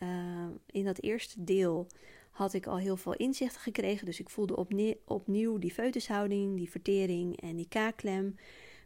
[0.65, 1.87] in dat eerste deel
[2.31, 4.05] had ik al heel veel inzichten gekregen.
[4.05, 4.65] Dus ik voelde
[5.05, 8.35] opnieuw, die feutushouding, die vertering en die kaakklem.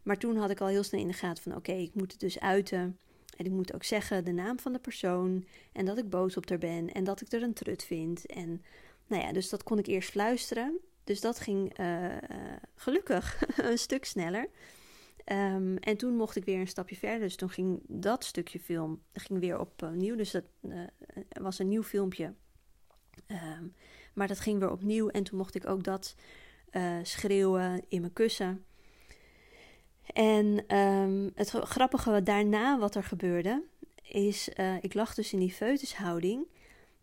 [0.04, 2.20] Maar toen had ik al heel snel in de gaten van oké, ik moet het
[2.20, 3.00] dus uiten.
[3.38, 6.50] En ik moet ook zeggen de naam van de persoon en dat ik boos op
[6.50, 8.26] haar ben en dat ik er een trut vind.
[8.26, 8.64] En
[9.08, 10.80] nou ja, dus dat kon ik eerst fluisteren.
[11.04, 12.18] Dus dat ging uh, uh,
[12.76, 14.50] gelukkig een stuk sneller.
[15.26, 17.20] Um, en toen mocht ik weer een stapje verder.
[17.20, 20.16] Dus toen ging dat stukje film ging weer opnieuw.
[20.16, 20.84] Dus dat uh,
[21.28, 22.34] was een nieuw filmpje.
[23.28, 23.76] Um,
[24.14, 25.10] maar dat ging weer opnieuw.
[25.10, 26.16] En toen mocht ik ook dat
[27.04, 28.66] schreeuwen in mijn kussen.
[30.14, 33.64] En um, het grappige daarna wat er gebeurde,
[34.02, 36.46] is uh, ik lag dus in die feutushouding.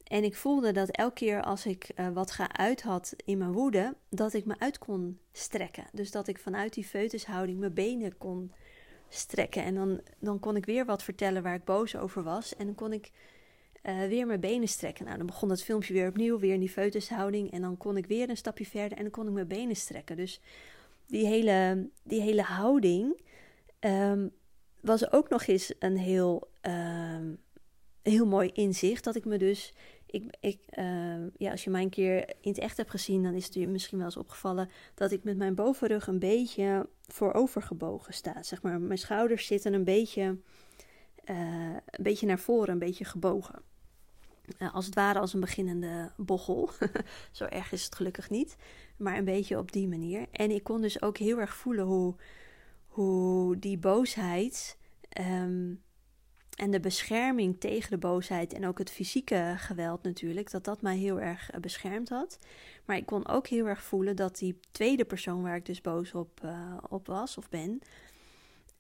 [0.04, 3.94] En ik voelde dat elke keer als ik uh, wat geuit had in mijn woede,
[4.08, 5.84] dat ik me uit kon strekken.
[5.92, 8.52] Dus dat ik vanuit die feutushouding mijn benen kon
[9.08, 9.62] strekken.
[9.62, 12.56] En dan, dan kon ik weer wat vertellen waar ik boos over was.
[12.56, 13.10] En dan kon ik
[13.82, 15.04] uh, weer mijn benen strekken.
[15.04, 17.52] Nou, dan begon het filmpje weer opnieuw, weer in die feutushouding.
[17.52, 20.16] En dan kon ik weer een stapje verder en dan kon ik mijn benen strekken.
[20.16, 20.40] Dus
[21.06, 23.20] die hele, die hele houding
[23.80, 24.32] um,
[24.80, 27.38] was ook nog eens een heel, um,
[28.02, 29.04] heel mooi inzicht.
[29.04, 29.72] Dat ik me dus.
[30.06, 33.34] Ik, ik, uh, ja, als je mij een keer in het echt hebt gezien, dan
[33.34, 38.14] is het je misschien wel eens opgevallen dat ik met mijn bovenrug een beetje voorovergebogen
[38.14, 38.42] sta.
[38.42, 40.38] Zeg maar, mijn schouders zitten een beetje,
[41.30, 43.62] uh, een beetje naar voren, een beetje gebogen.
[44.58, 46.70] Uh, als het ware als een beginnende bochel.
[47.32, 48.56] Zo erg is het gelukkig niet.
[48.96, 50.26] Maar een beetje op die manier.
[50.30, 52.14] En ik kon dus ook heel erg voelen hoe,
[52.86, 54.78] hoe die boosheid
[55.20, 55.84] um,
[56.56, 60.96] en de bescherming tegen de boosheid en ook het fysieke geweld natuurlijk, dat dat mij
[60.96, 62.38] heel erg uh, beschermd had.
[62.84, 66.14] Maar ik kon ook heel erg voelen dat die tweede persoon waar ik dus boos
[66.14, 67.80] op, uh, op was of ben,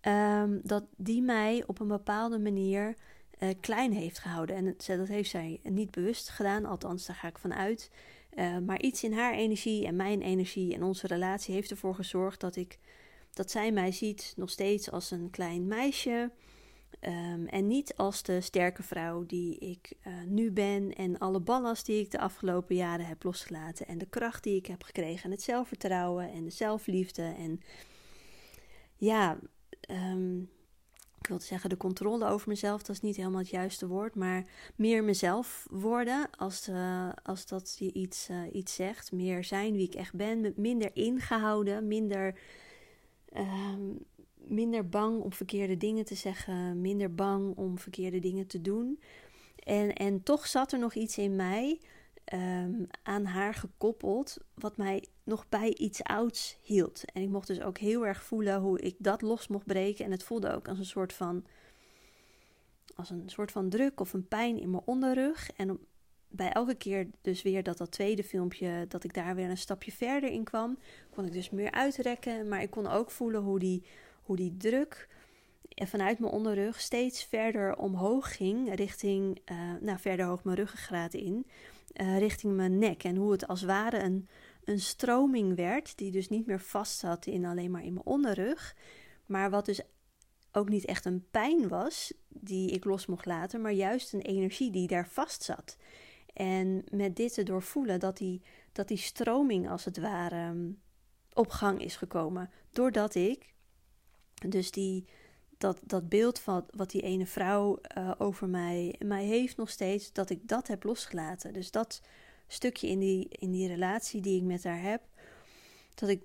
[0.02, 2.94] um, dat die mij op een bepaalde manier
[3.38, 4.56] uh, klein heeft gehouden.
[4.56, 7.90] En dat heeft zij niet bewust gedaan, althans daar ga ik van uit.
[8.36, 12.40] Uh, maar iets in haar energie en mijn energie en onze relatie heeft ervoor gezorgd
[12.40, 12.78] dat ik
[13.32, 16.30] dat zij mij ziet nog steeds als een klein meisje.
[17.00, 20.92] Um, en niet als de sterke vrouw die ik uh, nu ben.
[20.92, 23.86] En alle ballast die ik de afgelopen jaren heb losgelaten.
[23.86, 25.24] En de kracht die ik heb gekregen.
[25.24, 27.22] En het zelfvertrouwen en de zelfliefde.
[27.22, 27.60] En
[28.96, 29.38] ja,
[29.90, 30.50] um,
[31.26, 34.44] ik wilde zeggen de controle over mezelf, dat is niet helemaal het juiste woord, maar
[34.76, 39.12] meer mezelf worden als, uh, als dat je iets, uh, iets zegt.
[39.12, 42.38] Meer zijn wie ik echt ben, minder ingehouden, minder,
[43.32, 43.74] uh,
[44.34, 49.00] minder bang om verkeerde dingen te zeggen, minder bang om verkeerde dingen te doen.
[49.56, 51.80] En, en toch zat er nog iets in mij
[52.32, 57.04] um, aan haar gekoppeld, wat mij nog bij iets ouds hield.
[57.12, 60.04] En ik mocht dus ook heel erg voelen hoe ik dat los mocht breken.
[60.04, 61.44] En het voelde ook als een soort van,
[62.94, 65.50] als een soort van druk of een pijn in mijn onderrug.
[65.56, 65.78] En
[66.28, 69.92] bij elke keer dus weer dat dat tweede filmpje, dat ik daar weer een stapje
[69.92, 70.78] verder in kwam,
[71.10, 72.48] kon ik dus meer uitrekken.
[72.48, 73.82] Maar ik kon ook voelen hoe die,
[74.22, 75.08] hoe die druk
[75.74, 81.46] vanuit mijn onderrug steeds verder omhoog ging, richting, uh, nou verder hoog mijn ruggengraat in
[82.00, 83.04] uh, richting mijn nek.
[83.04, 84.28] En hoe het als ware een,
[84.64, 88.76] een stroming werd, die dus niet meer vast zat in alleen maar in mijn onderrug.
[89.26, 89.80] Maar wat dus
[90.52, 94.70] ook niet echt een pijn was, die ik los mocht laten, maar juist een energie
[94.70, 95.76] die daar vast zat.
[96.32, 100.78] En met dit te doorvoelen dat die, dat die stroming als het ware mm,
[101.32, 102.50] op gang is gekomen.
[102.70, 103.54] Doordat ik
[104.48, 105.04] dus die,
[105.58, 110.12] dat, dat beeld van wat die ene vrouw uh, over mij, mij heeft nog steeds,
[110.12, 111.52] dat ik dat heb losgelaten.
[111.52, 112.00] Dus dat
[112.46, 115.02] stukje in die, in die relatie die ik met haar heb,
[115.94, 116.22] dat ik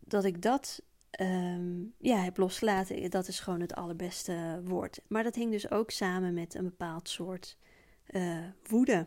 [0.00, 3.10] dat, ik dat ehm, ja, heb losgelaten.
[3.10, 5.00] Dat is gewoon het allerbeste woord.
[5.08, 7.56] Maar dat hing dus ook samen met een bepaald soort
[8.10, 9.06] uh, woede.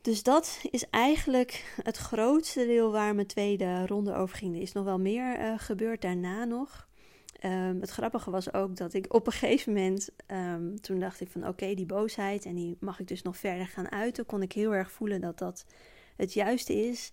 [0.00, 4.54] Dus dat is eigenlijk het grootste deel waar mijn tweede ronde over ging.
[4.54, 6.88] Er is nog wel meer uh, gebeurd daarna nog.
[7.44, 11.30] Um, het grappige was ook dat ik op een gegeven moment, um, toen dacht ik
[11.30, 14.52] van oké, die boosheid en die mag ik dus nog verder gaan uiten, kon ik
[14.52, 15.66] heel erg voelen dat dat
[16.16, 17.12] het juiste is.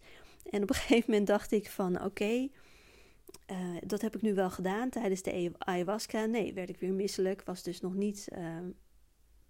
[0.50, 2.48] En op een gegeven moment dacht ik van oké,
[3.52, 6.26] uh, dat heb ik nu wel gedaan tijdens de ayahuasca.
[6.26, 8.40] Nee, werd ik weer misselijk, was dus nog niet uh,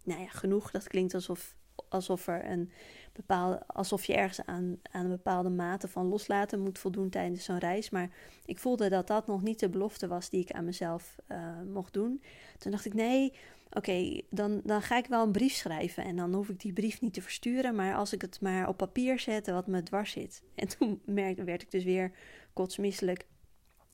[0.03, 0.71] nou ja, genoeg.
[0.71, 1.55] Dat klinkt alsof,
[1.89, 2.71] alsof er een
[3.13, 7.57] bepaalde, alsof je ergens aan, aan een bepaalde mate van loslaten moet voldoen tijdens zo'n
[7.57, 7.89] reis.
[7.89, 8.09] Maar
[8.45, 11.93] ik voelde dat dat nog niet de belofte was die ik aan mezelf uh, mocht
[11.93, 12.21] doen.
[12.57, 13.33] Toen dacht ik, nee,
[13.69, 16.03] oké, dan, dan ga ik wel een brief schrijven.
[16.03, 17.75] En dan hoef ik die brief niet te versturen.
[17.75, 20.41] Maar als ik het maar op papier zet wat me dwars zit.
[20.55, 22.11] En toen merkte, werd ik dus weer
[22.53, 23.25] kotsmisselijk.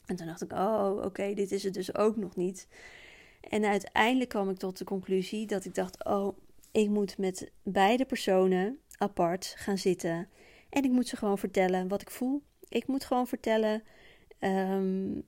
[0.06, 2.68] En toen dacht ik, oh, oké, dit is het dus ook nog niet.
[3.50, 6.38] En uiteindelijk kwam ik tot de conclusie dat ik dacht: oh,
[6.74, 10.30] ik moet met beide personen apart gaan zitten.
[10.70, 12.44] En ik moet ze gewoon vertellen wat ik voel.
[12.70, 13.84] Ik moet gewoon vertellen.
[14.40, 15.24] Um,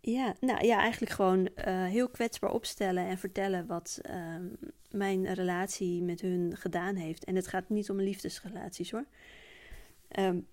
[0.00, 4.56] ja, nou ja, eigenlijk gewoon uh, heel kwetsbaar opstellen en vertellen wat um,
[4.90, 7.24] mijn relatie met hun gedaan heeft.
[7.24, 9.06] En het gaat niet om liefdesrelaties hoor.
[10.18, 10.46] Um,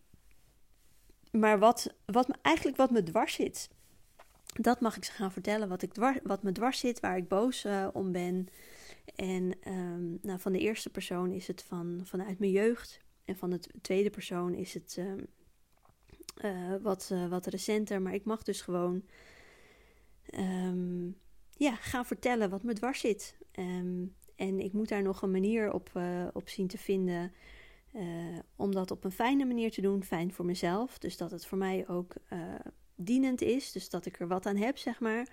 [1.31, 3.69] maar wat, wat me, eigenlijk wat me dwars zit,
[4.53, 5.69] dat mag ik ze gaan vertellen.
[5.69, 8.47] Wat, ik dwars, wat me dwars zit, waar ik boos uh, om ben.
[9.15, 13.01] En um, nou, van de eerste persoon is het van, vanuit mijn jeugd.
[13.25, 15.27] En van de tweede persoon is het um,
[16.43, 18.01] uh, wat, uh, wat recenter.
[18.01, 19.03] Maar ik mag dus gewoon
[20.37, 21.17] um,
[21.49, 23.37] ja, gaan vertellen wat me dwars zit.
[24.35, 25.91] en ik moet daar nog een manier op,
[26.33, 27.33] op zien te vinden
[28.55, 30.97] om dat op een fijne manier te doen, fijn voor mezelf.
[30.97, 32.13] Dus dat het voor mij ook
[32.95, 35.27] dienend is, dus dat ik er wat aan heb, zeg maar.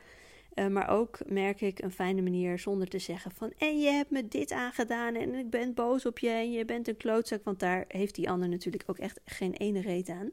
[0.54, 3.52] Uh, maar ook merk ik een fijne manier zonder te zeggen van...
[3.58, 6.88] en je hebt me dit aangedaan en ik ben boos op je en je bent
[6.88, 7.44] een klootzak.
[7.44, 10.30] Want daar heeft die ander natuurlijk ook echt geen ene reet aan.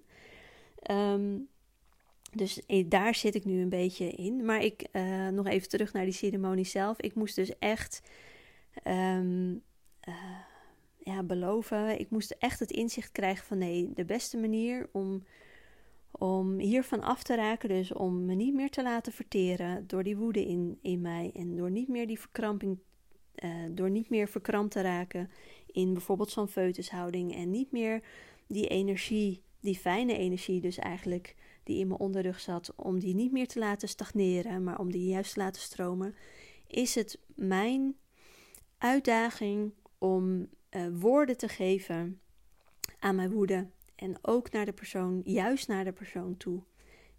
[1.14, 1.48] Um,
[2.32, 4.46] dus daar zit ik nu een beetje in.
[4.46, 4.88] Maar ik,
[5.32, 7.00] nog even terug naar die ceremonie zelf.
[7.02, 8.02] Ik moest dus echt...
[8.84, 9.64] Um,
[11.08, 12.00] ja, beloven.
[12.00, 15.24] Ik moest echt het inzicht krijgen van nee, de beste manier om,
[16.18, 20.18] om hiervan af te raken, dus om me niet meer te laten verteren door die
[20.18, 22.80] woede in, in mij en door niet meer die verkramping,
[23.36, 25.30] uh, door niet meer verkrampt te raken
[25.72, 28.04] in bijvoorbeeld zo'n foetushouding en niet meer
[28.48, 33.32] die energie, die fijne energie dus eigenlijk, die in mijn onderrug zat, om die niet
[33.32, 36.16] meer te laten stagneren, maar om die juist te laten stromen,
[36.68, 37.96] is het mijn
[38.78, 42.22] uitdaging om uh, woorden te geven
[43.00, 43.68] aan mijn woede.
[43.98, 46.62] En ook naar de persoon, juist naar de persoon toe.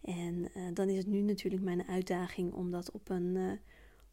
[0.00, 3.52] En uh, dan is het nu natuurlijk mijn uitdaging om dat op een, uh,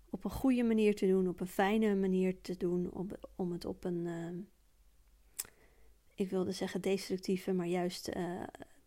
[0.10, 2.92] op een goede manier te doen, op een fijne manier te doen,
[3.36, 4.08] om het op een,
[6.16, 8.12] ik wilde zeggen destructieve, maar juist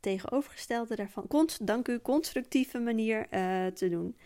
[0.00, 3.28] tegenovergestelde daarvan, dank u, constructieve manier
[3.74, 4.16] te doen.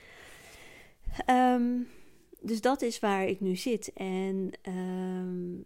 [1.30, 1.88] Um,
[2.42, 3.92] dus dat is waar ik nu zit.
[3.92, 5.64] En um,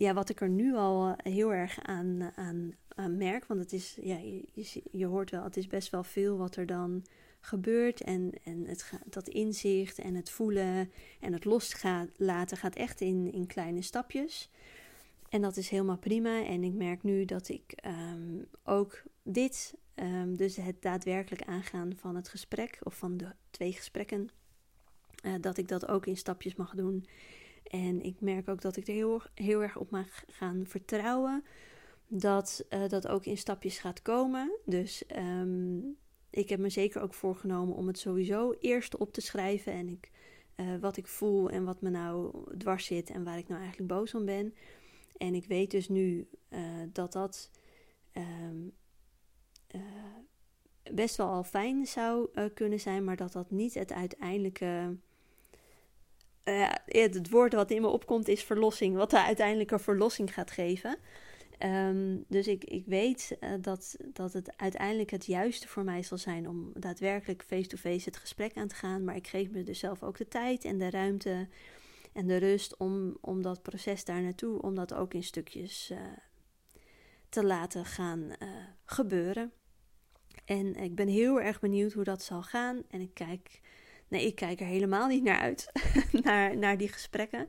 [0.00, 3.98] ja, wat ik er nu al eh, heel erg aan, aan, merk, want het is,
[4.02, 4.18] ja,
[4.54, 7.04] je, je, hoort wel, het is best wel veel wat er dan
[7.40, 8.00] gebeurt.
[8.00, 13.46] En, en het, dat inzicht en het voelen en het loslaten gaat echt in, in
[13.46, 14.50] kleine stapjes.
[15.28, 16.44] En dat is helemaal prima.
[16.44, 22.16] En ik merk nu dat ik um, ook dit, um, dus het daadwerkelijk aangaan van
[22.16, 24.28] het gesprek of van de twee gesprekken,
[25.22, 27.06] uh, dat ik dat ook in stapjes mag doen.
[27.70, 31.44] En ik merk ook dat ik er heel, heel erg op mag gaan vertrouwen.
[32.06, 34.58] Dat uh, dat ook in stapjes gaat komen.
[34.64, 35.96] Dus um,
[36.30, 39.72] ik heb me zeker ook voorgenomen om het sowieso eerst op te schrijven.
[39.72, 40.10] En ik,
[40.56, 43.92] uh, wat ik voel en wat me nou dwars zit en waar ik nou eigenlijk
[43.92, 44.54] boos om ben.
[45.16, 46.60] En ik weet dus nu uh,
[46.92, 47.50] dat dat
[48.12, 48.72] um,
[50.92, 54.96] best wel al fijn zou kunnen zijn, maar dat dat niet het uiteindelijke
[56.50, 58.96] uh, het woord wat in me opkomt is verlossing.
[58.96, 60.98] Wat de uiteindelijke verlossing gaat geven.
[61.64, 66.18] Um, dus ik, ik weet uh, dat, dat het uiteindelijk het juiste voor mij zal
[66.18, 69.04] zijn om daadwerkelijk face-to-face het gesprek aan te gaan.
[69.04, 71.48] Maar ik geef me dus zelf ook de tijd en de ruimte
[72.12, 75.98] en de rust om, om dat proces daar naartoe, om dat ook in stukjes uh,
[77.28, 78.30] te laten gaan
[78.84, 79.52] gebeuren.
[80.44, 82.82] En ik ben heel erg benieuwd hoe dat zal gaan.
[82.88, 83.60] En ik kijk
[84.10, 85.72] Nee, ik kijk er helemaal niet naar uit,
[86.24, 87.46] naar, naar die gesprekken.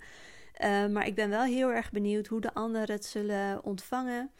[0.91, 4.31] maar ik ben wel heel erg benieuwd hoe de anderen het zullen ontvangen.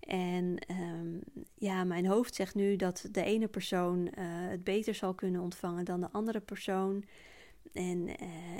[0.00, 1.18] En ehm,
[1.54, 6.00] ja, mijn hoofd zegt nu dat de ene persoon het beter zal kunnen ontvangen dan
[6.00, 7.04] de andere persoon.
[7.72, 8.08] En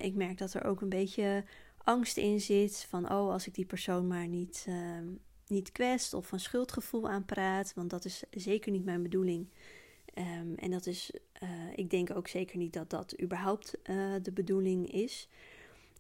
[0.03, 1.45] ik merk dat er ook een beetje
[1.87, 5.07] angst in zit van, oh, als ik die persoon maar niet, ehm,
[5.47, 9.49] niet kwest of van schuldgevoel aanpraat, want dat is zeker niet mijn bedoeling.
[10.15, 11.11] Ehm, en dat is,
[11.87, 15.29] ik denk ook zeker niet dat dat überhaupt uh, de bedoeling is.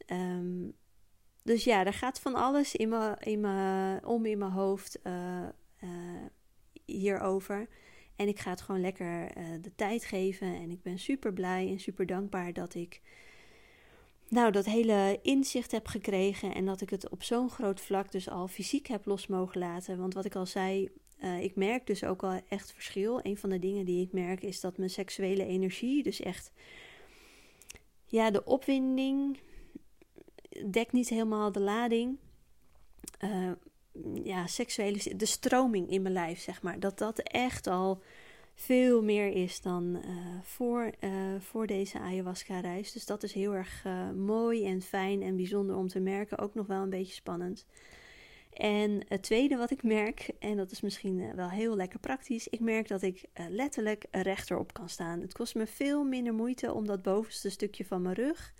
[0.07, 0.74] Um,
[1.43, 3.45] dus ja, er gaat van alles in me, in
[4.05, 5.47] om in mijn hoofd uh,
[6.84, 7.68] hierover.
[8.16, 9.28] En ik ga het gewoon lekker
[9.61, 10.55] de tijd geven.
[10.55, 13.01] En ik ben super blij en super dankbaar dat ik
[14.28, 18.28] nou, dat hele inzicht heb gekregen en dat ik het op zo'n groot vlak dus
[18.28, 19.99] al fysiek heb los mogen laten.
[19.99, 20.89] Want wat ik al zei,
[21.27, 23.20] uh, ik merk dus ook al echt verschil.
[23.22, 26.53] Een van de dingen die ik merk is dat mijn seksuele energie, dus echt,
[28.05, 29.39] ja, de opwinding
[30.70, 32.16] dekt niet helemaal de lading.
[33.24, 33.51] Uh,
[34.24, 38.03] ja, seksuele, de stroming in mijn lijf, zeg maar, dat dat echt al
[38.55, 40.91] veel meer is dan uh, voor,
[41.39, 42.93] voor deze ayahuasca-reis.
[42.93, 43.85] Dus dat is heel erg
[44.16, 46.39] mooi en fijn en bijzonder om te merken.
[46.39, 47.66] Ook nog wel een beetje spannend.
[48.57, 52.61] En het tweede wat ik merk, en dat is misschien wel heel lekker praktisch, ik
[52.61, 55.21] merk dat ik letterlijk rechterop kan staan.
[55.21, 58.55] Het kost me veel minder moeite om dat bovenste stukje van mijn rug,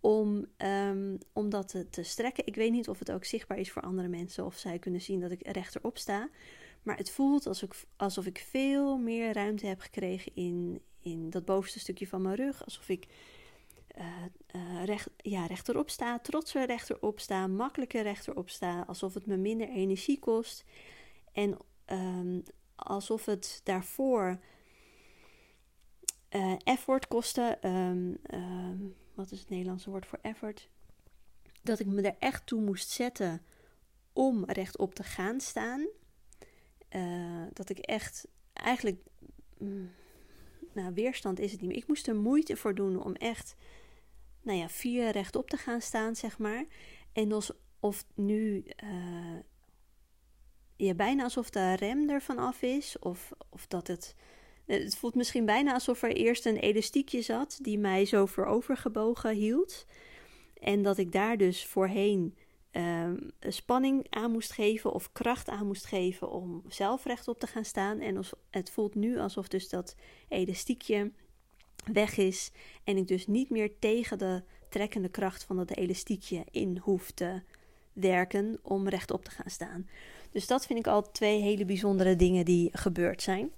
[0.00, 0.46] om,
[0.88, 2.46] um, om dat te, strekken.
[2.46, 5.20] Ik weet niet of het ook zichtbaar is voor andere mensen, of zij kunnen zien
[5.20, 6.28] dat ik rechterop sta.
[6.82, 11.44] Maar het voelt alsof ik, alsof ik veel meer ruimte heb gekregen in, in dat
[11.44, 12.64] bovenste stukje van mijn rug.
[12.64, 13.06] Alsof ik
[13.98, 14.04] uh,
[14.56, 18.84] uh, recht, ja, rechterop sta, trotser rechterop sta, makkelijker rechterop sta.
[18.86, 20.64] Alsof het me minder energie kost.
[21.32, 22.42] En um,
[22.74, 24.38] alsof het daarvoor
[26.30, 27.58] uh, effort kostte.
[27.62, 30.68] Um, um, wat is het Nederlandse woord voor effort?
[31.62, 33.42] Dat ik me er echt toe moest zetten
[34.12, 35.86] om rechtop te gaan staan.
[36.90, 39.02] Uh, dat ik echt eigenlijk.
[39.58, 39.90] Mm,
[40.72, 41.78] nou, weerstand is het niet meer.
[41.78, 43.56] Ik moest er moeite voor doen om echt.
[44.42, 46.64] Nou ja, vier rechtop te gaan staan, zeg maar.
[47.12, 48.64] En als, of nu.
[48.84, 49.38] Uh,
[50.76, 52.98] ja, bijna alsof de rem ervan af is.
[52.98, 54.14] Of, of dat het.
[54.66, 59.86] Het voelt misschien bijna alsof er eerst een elastiekje zat die mij zo voorovergebogen hield.
[60.60, 62.36] En dat ik daar dus voorheen
[62.72, 67.64] um, spanning aan moest geven of kracht aan moest geven om zelf rechtop te gaan
[67.64, 68.00] staan.
[68.00, 69.96] En het voelt nu alsof dus dat
[70.28, 71.12] elastiekje
[71.92, 72.50] weg is
[72.84, 77.42] en ik dus niet meer tegen de trekkende kracht van dat elastiekje in hoef te
[77.92, 79.88] werken om rechtop te gaan staan.
[80.30, 83.50] Dus dat vind ik al twee hele bijzondere dingen die gebeurd zijn.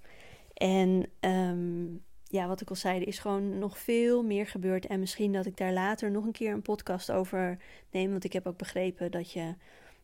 [0.54, 4.86] En um, ja, wat ik al zei, er is gewoon nog veel meer gebeurd.
[4.86, 7.58] En misschien dat ik daar later nog een keer een podcast over
[7.90, 8.10] neem.
[8.10, 9.54] Want ik heb ook begrepen dat je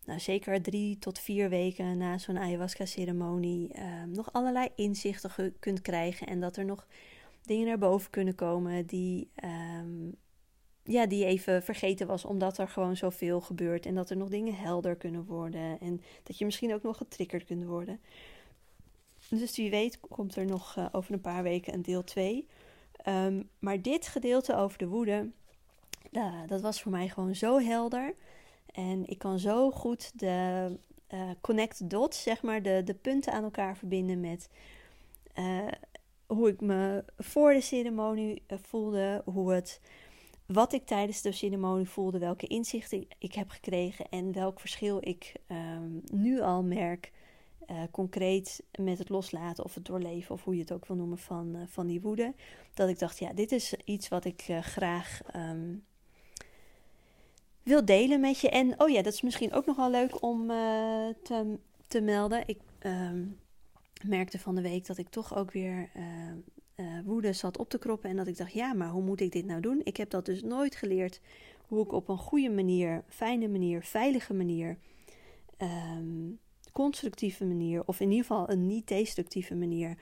[0.04, 6.26] nou, zeker drie tot vier weken na zo'n ayahuasca-ceremonie ehm, nog allerlei inzichten kunt krijgen.
[6.26, 6.86] En dat er nog
[7.50, 10.14] dingen naar boven kunnen komen die, um,
[10.84, 13.86] ja, die even vergeten was, omdat er gewoon zoveel gebeurt.
[13.86, 15.80] En dat er nog dingen helder kunnen worden.
[15.80, 18.00] En dat je misschien ook nog getriggerd kunt worden.
[19.28, 22.36] Dus wie weet komt er nog uh, over een paar weken een deel 2.
[22.36, 22.46] Um,
[22.96, 25.30] ehm, maar dit gedeelte over de woede,
[26.46, 28.14] dat was voor mij gewoon zo helder.
[28.72, 30.66] En ik kan zo goed de
[31.14, 34.48] uh, connect dots, zeg maar, de, de punten aan elkaar verbinden met
[36.30, 39.80] hoe ik me voor de ceremonie voelde, hoe het,
[40.46, 45.32] wat ik tijdens de ceremonie voelde, welke inzichten ik heb gekregen en welk verschil ik
[45.48, 47.12] um, nu al merk
[47.70, 51.18] uh, concreet met het loslaten of het doorleven, of hoe je het ook wil noemen,
[51.18, 52.34] van, uh, van die woede.
[52.74, 55.84] Dat ik dacht, ja, dit is iets wat ik graag um,
[57.62, 58.50] wil delen met je.
[58.50, 60.46] En oh ja, dat is misschien ook nog wel leuk om
[61.22, 62.42] te, te melden.
[62.46, 63.38] Ik um,
[64.04, 65.90] merkte van de week dat ik toch ook weer
[67.04, 68.10] woede zat op te kroppen.
[68.10, 69.80] En dat ik dacht, ja, maar hoe moet ik dit nou doen?
[69.84, 71.20] Ik heb dat dus nooit geleerd
[71.66, 74.78] hoe ik op een goede manier, fijne manier, veilige manier.
[75.58, 76.38] Um,
[76.72, 79.96] constructieve manier, of in ieder geval een niet-destructieve manier,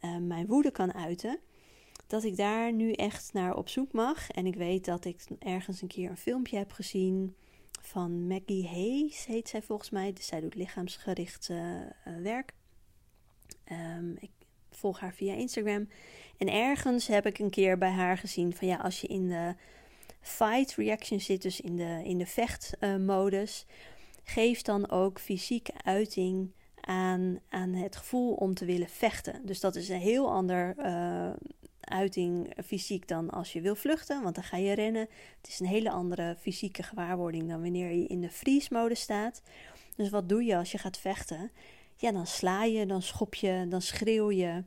[0.00, 1.38] uh, mijn woede kan uiten.
[2.06, 4.30] Dat ik daar nu echt naar op zoek mag.
[4.30, 7.34] En ik weet dat ik ergens een keer een filmpje heb gezien
[7.82, 10.12] van Maggie Hayes, heet zij volgens mij.
[10.12, 11.50] Dus zij doet lichaamsgericht
[12.22, 12.52] werk.
[13.72, 14.30] Um, ik
[14.70, 15.88] volg haar via Instagram.
[16.38, 19.54] En ergens heb ik een keer bij haar gezien van ja, als je in de
[20.20, 23.74] fight reaction zit, dus in de, in de vechtmodus, uh,
[24.24, 29.46] geef dan ook fysieke uiting aan, aan het gevoel om te willen vechten.
[29.46, 31.30] Dus dat is een heel ander uh,
[31.80, 35.08] uiting fysiek dan als je wil vluchten, want dan ga je rennen.
[35.40, 39.42] Het is een hele andere fysieke gewaarwording dan wanneer je in de vriesmode staat.
[39.96, 41.50] Dus wat doe je als je gaat vechten?
[41.96, 44.64] Ja, dan sla je, dan schop je, dan schreeuw je.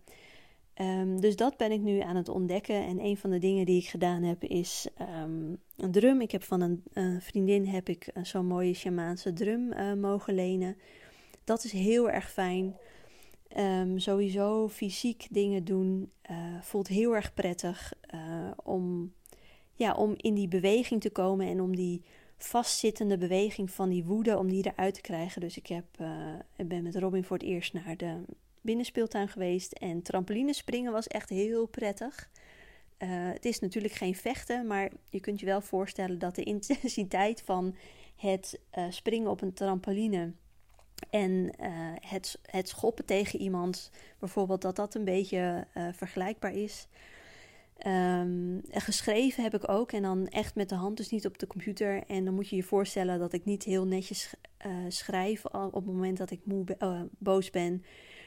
[0.77, 2.85] Ehm, dus dat ben ik nu aan het ontdekken.
[2.85, 6.21] En een van de dingen die ik gedaan heb is ehm, een drum.
[6.21, 10.77] Ik heb van een, vriendin heb ik zo'n mooie Shamaanse drum uh, mogen lenen.
[11.43, 12.75] Dat is heel erg fijn.
[13.57, 17.93] Um, sowieso fysiek dingen doen uh, voelt heel erg prettig
[18.63, 19.13] om,
[19.73, 22.03] ja, om in die beweging te komen en om die
[22.37, 25.41] vastzittende beweging van die woede, om die eruit te krijgen.
[25.41, 28.23] Dus ik, heb, uh, ben met Robin voor het eerst naar de
[28.61, 32.29] binnenspeeltuin geweest en trampolinespringen was echt heel prettig.
[32.97, 37.75] het is natuurlijk geen vechten, maar je kunt je wel voorstellen dat de intensiteit van
[38.15, 38.59] het
[38.89, 40.31] springen op een trampoline
[41.09, 41.51] en
[42.01, 46.87] het, het schoppen tegen iemand, bijvoorbeeld, dat dat een beetje vergelijkbaar is.
[47.85, 51.47] Um, geschreven heb ik ook en dan echt met de hand, dus niet op de
[51.47, 52.03] computer.
[52.07, 54.33] En dan moet je je voorstellen dat ik niet heel netjes
[54.65, 56.65] uh, schrijf op het moment dat ik moe
[57.17, 57.83] boos ben.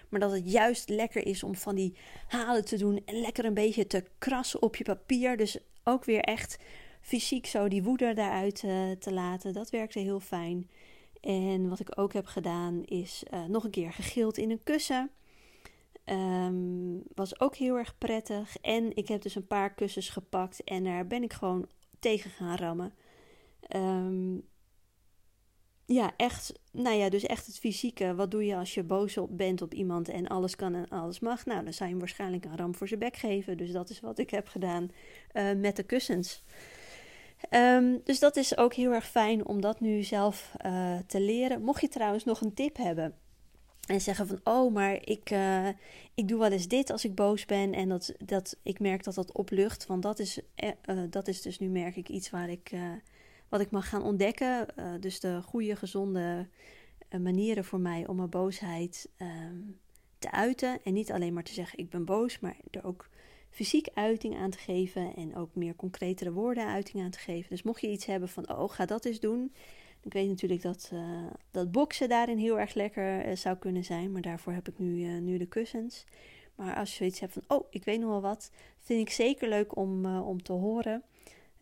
[0.09, 1.96] Maar dat het juist lekker is om van die
[2.26, 5.36] halen te doen en lekker een beetje te krassen op je papier.
[5.36, 6.59] Dus ook weer echt
[7.01, 8.59] fysiek zo die woede daaruit
[8.98, 9.53] te laten.
[9.53, 10.70] Dat werkte heel fijn.
[11.20, 15.11] En wat ik ook heb gedaan is nog een keer gegild in een kussen.
[16.05, 18.57] Um, was ook heel erg prettig.
[18.61, 22.57] En ik heb dus een paar kussens gepakt en daar ben ik gewoon tegen gaan
[22.57, 22.92] rammen.
[23.76, 24.48] Um,
[25.86, 28.14] ja, echt, nou ja, dus echt het fysieke.
[28.14, 31.20] Wat doe je als je boos op bent op iemand en alles kan en alles
[31.20, 31.44] mag?
[31.44, 33.57] Nou, dan zou je hem waarschijnlijk een ram voor zijn bek geven.
[33.57, 34.90] Dus dat is wat ik heb gedaan
[35.32, 36.42] uh, met de kussens.
[37.51, 41.62] Um, dus dat is ook heel erg fijn om dat nu zelf uh, te leren.
[41.62, 43.14] Mocht je trouwens nog een tip hebben
[43.91, 45.68] en zeggen van oh, maar ik, uh,
[46.14, 49.14] ik doe wel eens dit als ik boos ben en dat, dat ik merk dat
[49.14, 49.86] dat oplucht.
[49.86, 52.72] Want dat is, uh, dat is dus nu merk ik iets waar ik,
[53.49, 54.66] wat ik mag gaan ontdekken.
[55.01, 56.49] dus de goede, gezonde
[57.18, 59.78] manieren voor mij om mijn boosheid um,
[60.18, 60.78] te uiten.
[60.84, 63.09] En niet alleen maar te zeggen ik ben boos, maar er ook
[63.51, 67.51] fysiek uiting aan te geven en ook meer concretere woorden uiting aan te geven.
[67.51, 69.53] Dus mocht je iets hebben van, oh, ga dat eens doen.
[70.03, 74.12] Ik weet natuurlijk dat, uh, dat boksen daarin heel erg lekker uh, zou kunnen zijn,
[74.12, 76.05] maar daarvoor heb ik nu, uh, nu de kussens.
[76.55, 79.48] Maar als je zoiets hebt van, oh, ik weet nog wel wat, vind ik zeker
[79.48, 81.03] leuk om, om te horen.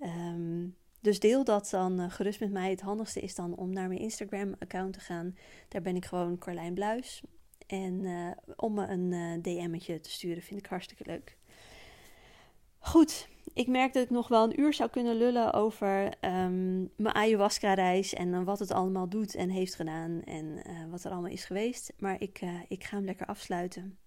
[0.00, 2.70] Um, dus deel dat dan gerust met mij.
[2.70, 5.36] Het handigste is dan om naar mijn Instagram-account te gaan.
[5.68, 7.22] Daar ben ik gewoon Carlijn Bluis.
[7.66, 8.06] En
[8.56, 11.37] om me een DM'tje te sturen vind ik hartstikke leuk.
[12.88, 17.14] Goed, ik merk dat ik nog wel een uur zou kunnen lullen over um, mijn
[17.14, 21.30] ayahuasca-reis en uh, wat het allemaal doet en heeft gedaan en uh, wat er allemaal
[21.30, 21.92] is geweest.
[21.98, 23.98] Maar ik, uh, ik ga hem lekker afsluiten.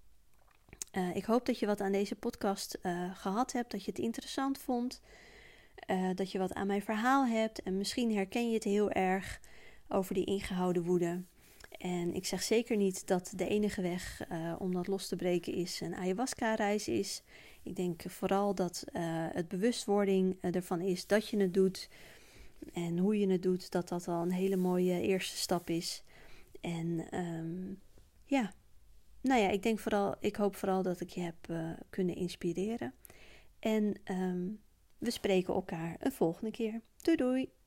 [1.13, 2.77] ik hoop dat je wat aan deze podcast
[3.13, 5.01] gehad hebt, dat je het interessant vond,
[6.15, 9.39] dat je wat aan mijn verhaal hebt en misschien herken je het heel erg
[9.88, 11.23] over die ingehouden woede.
[11.77, 14.21] En ik zeg zeker niet dat de enige weg
[14.57, 17.23] om dat los te breken is een ayahuasca-reis is.
[17.64, 19.01] Ik denk vooral dat uh,
[19.32, 21.89] het bewustwording eh, ervan is dat je het doet
[22.74, 26.03] en hoe je het doet, dat dat al een hele mooie eerste stap is.
[26.62, 27.82] En um,
[28.26, 28.53] ja,
[29.22, 32.93] nou ja, ik denk vooral, ik hoop vooral dat ik je heb uh, kunnen inspireren.
[33.59, 34.59] En um,
[34.97, 36.82] we spreken elkaar een volgende keer.
[37.01, 37.61] Doei doei!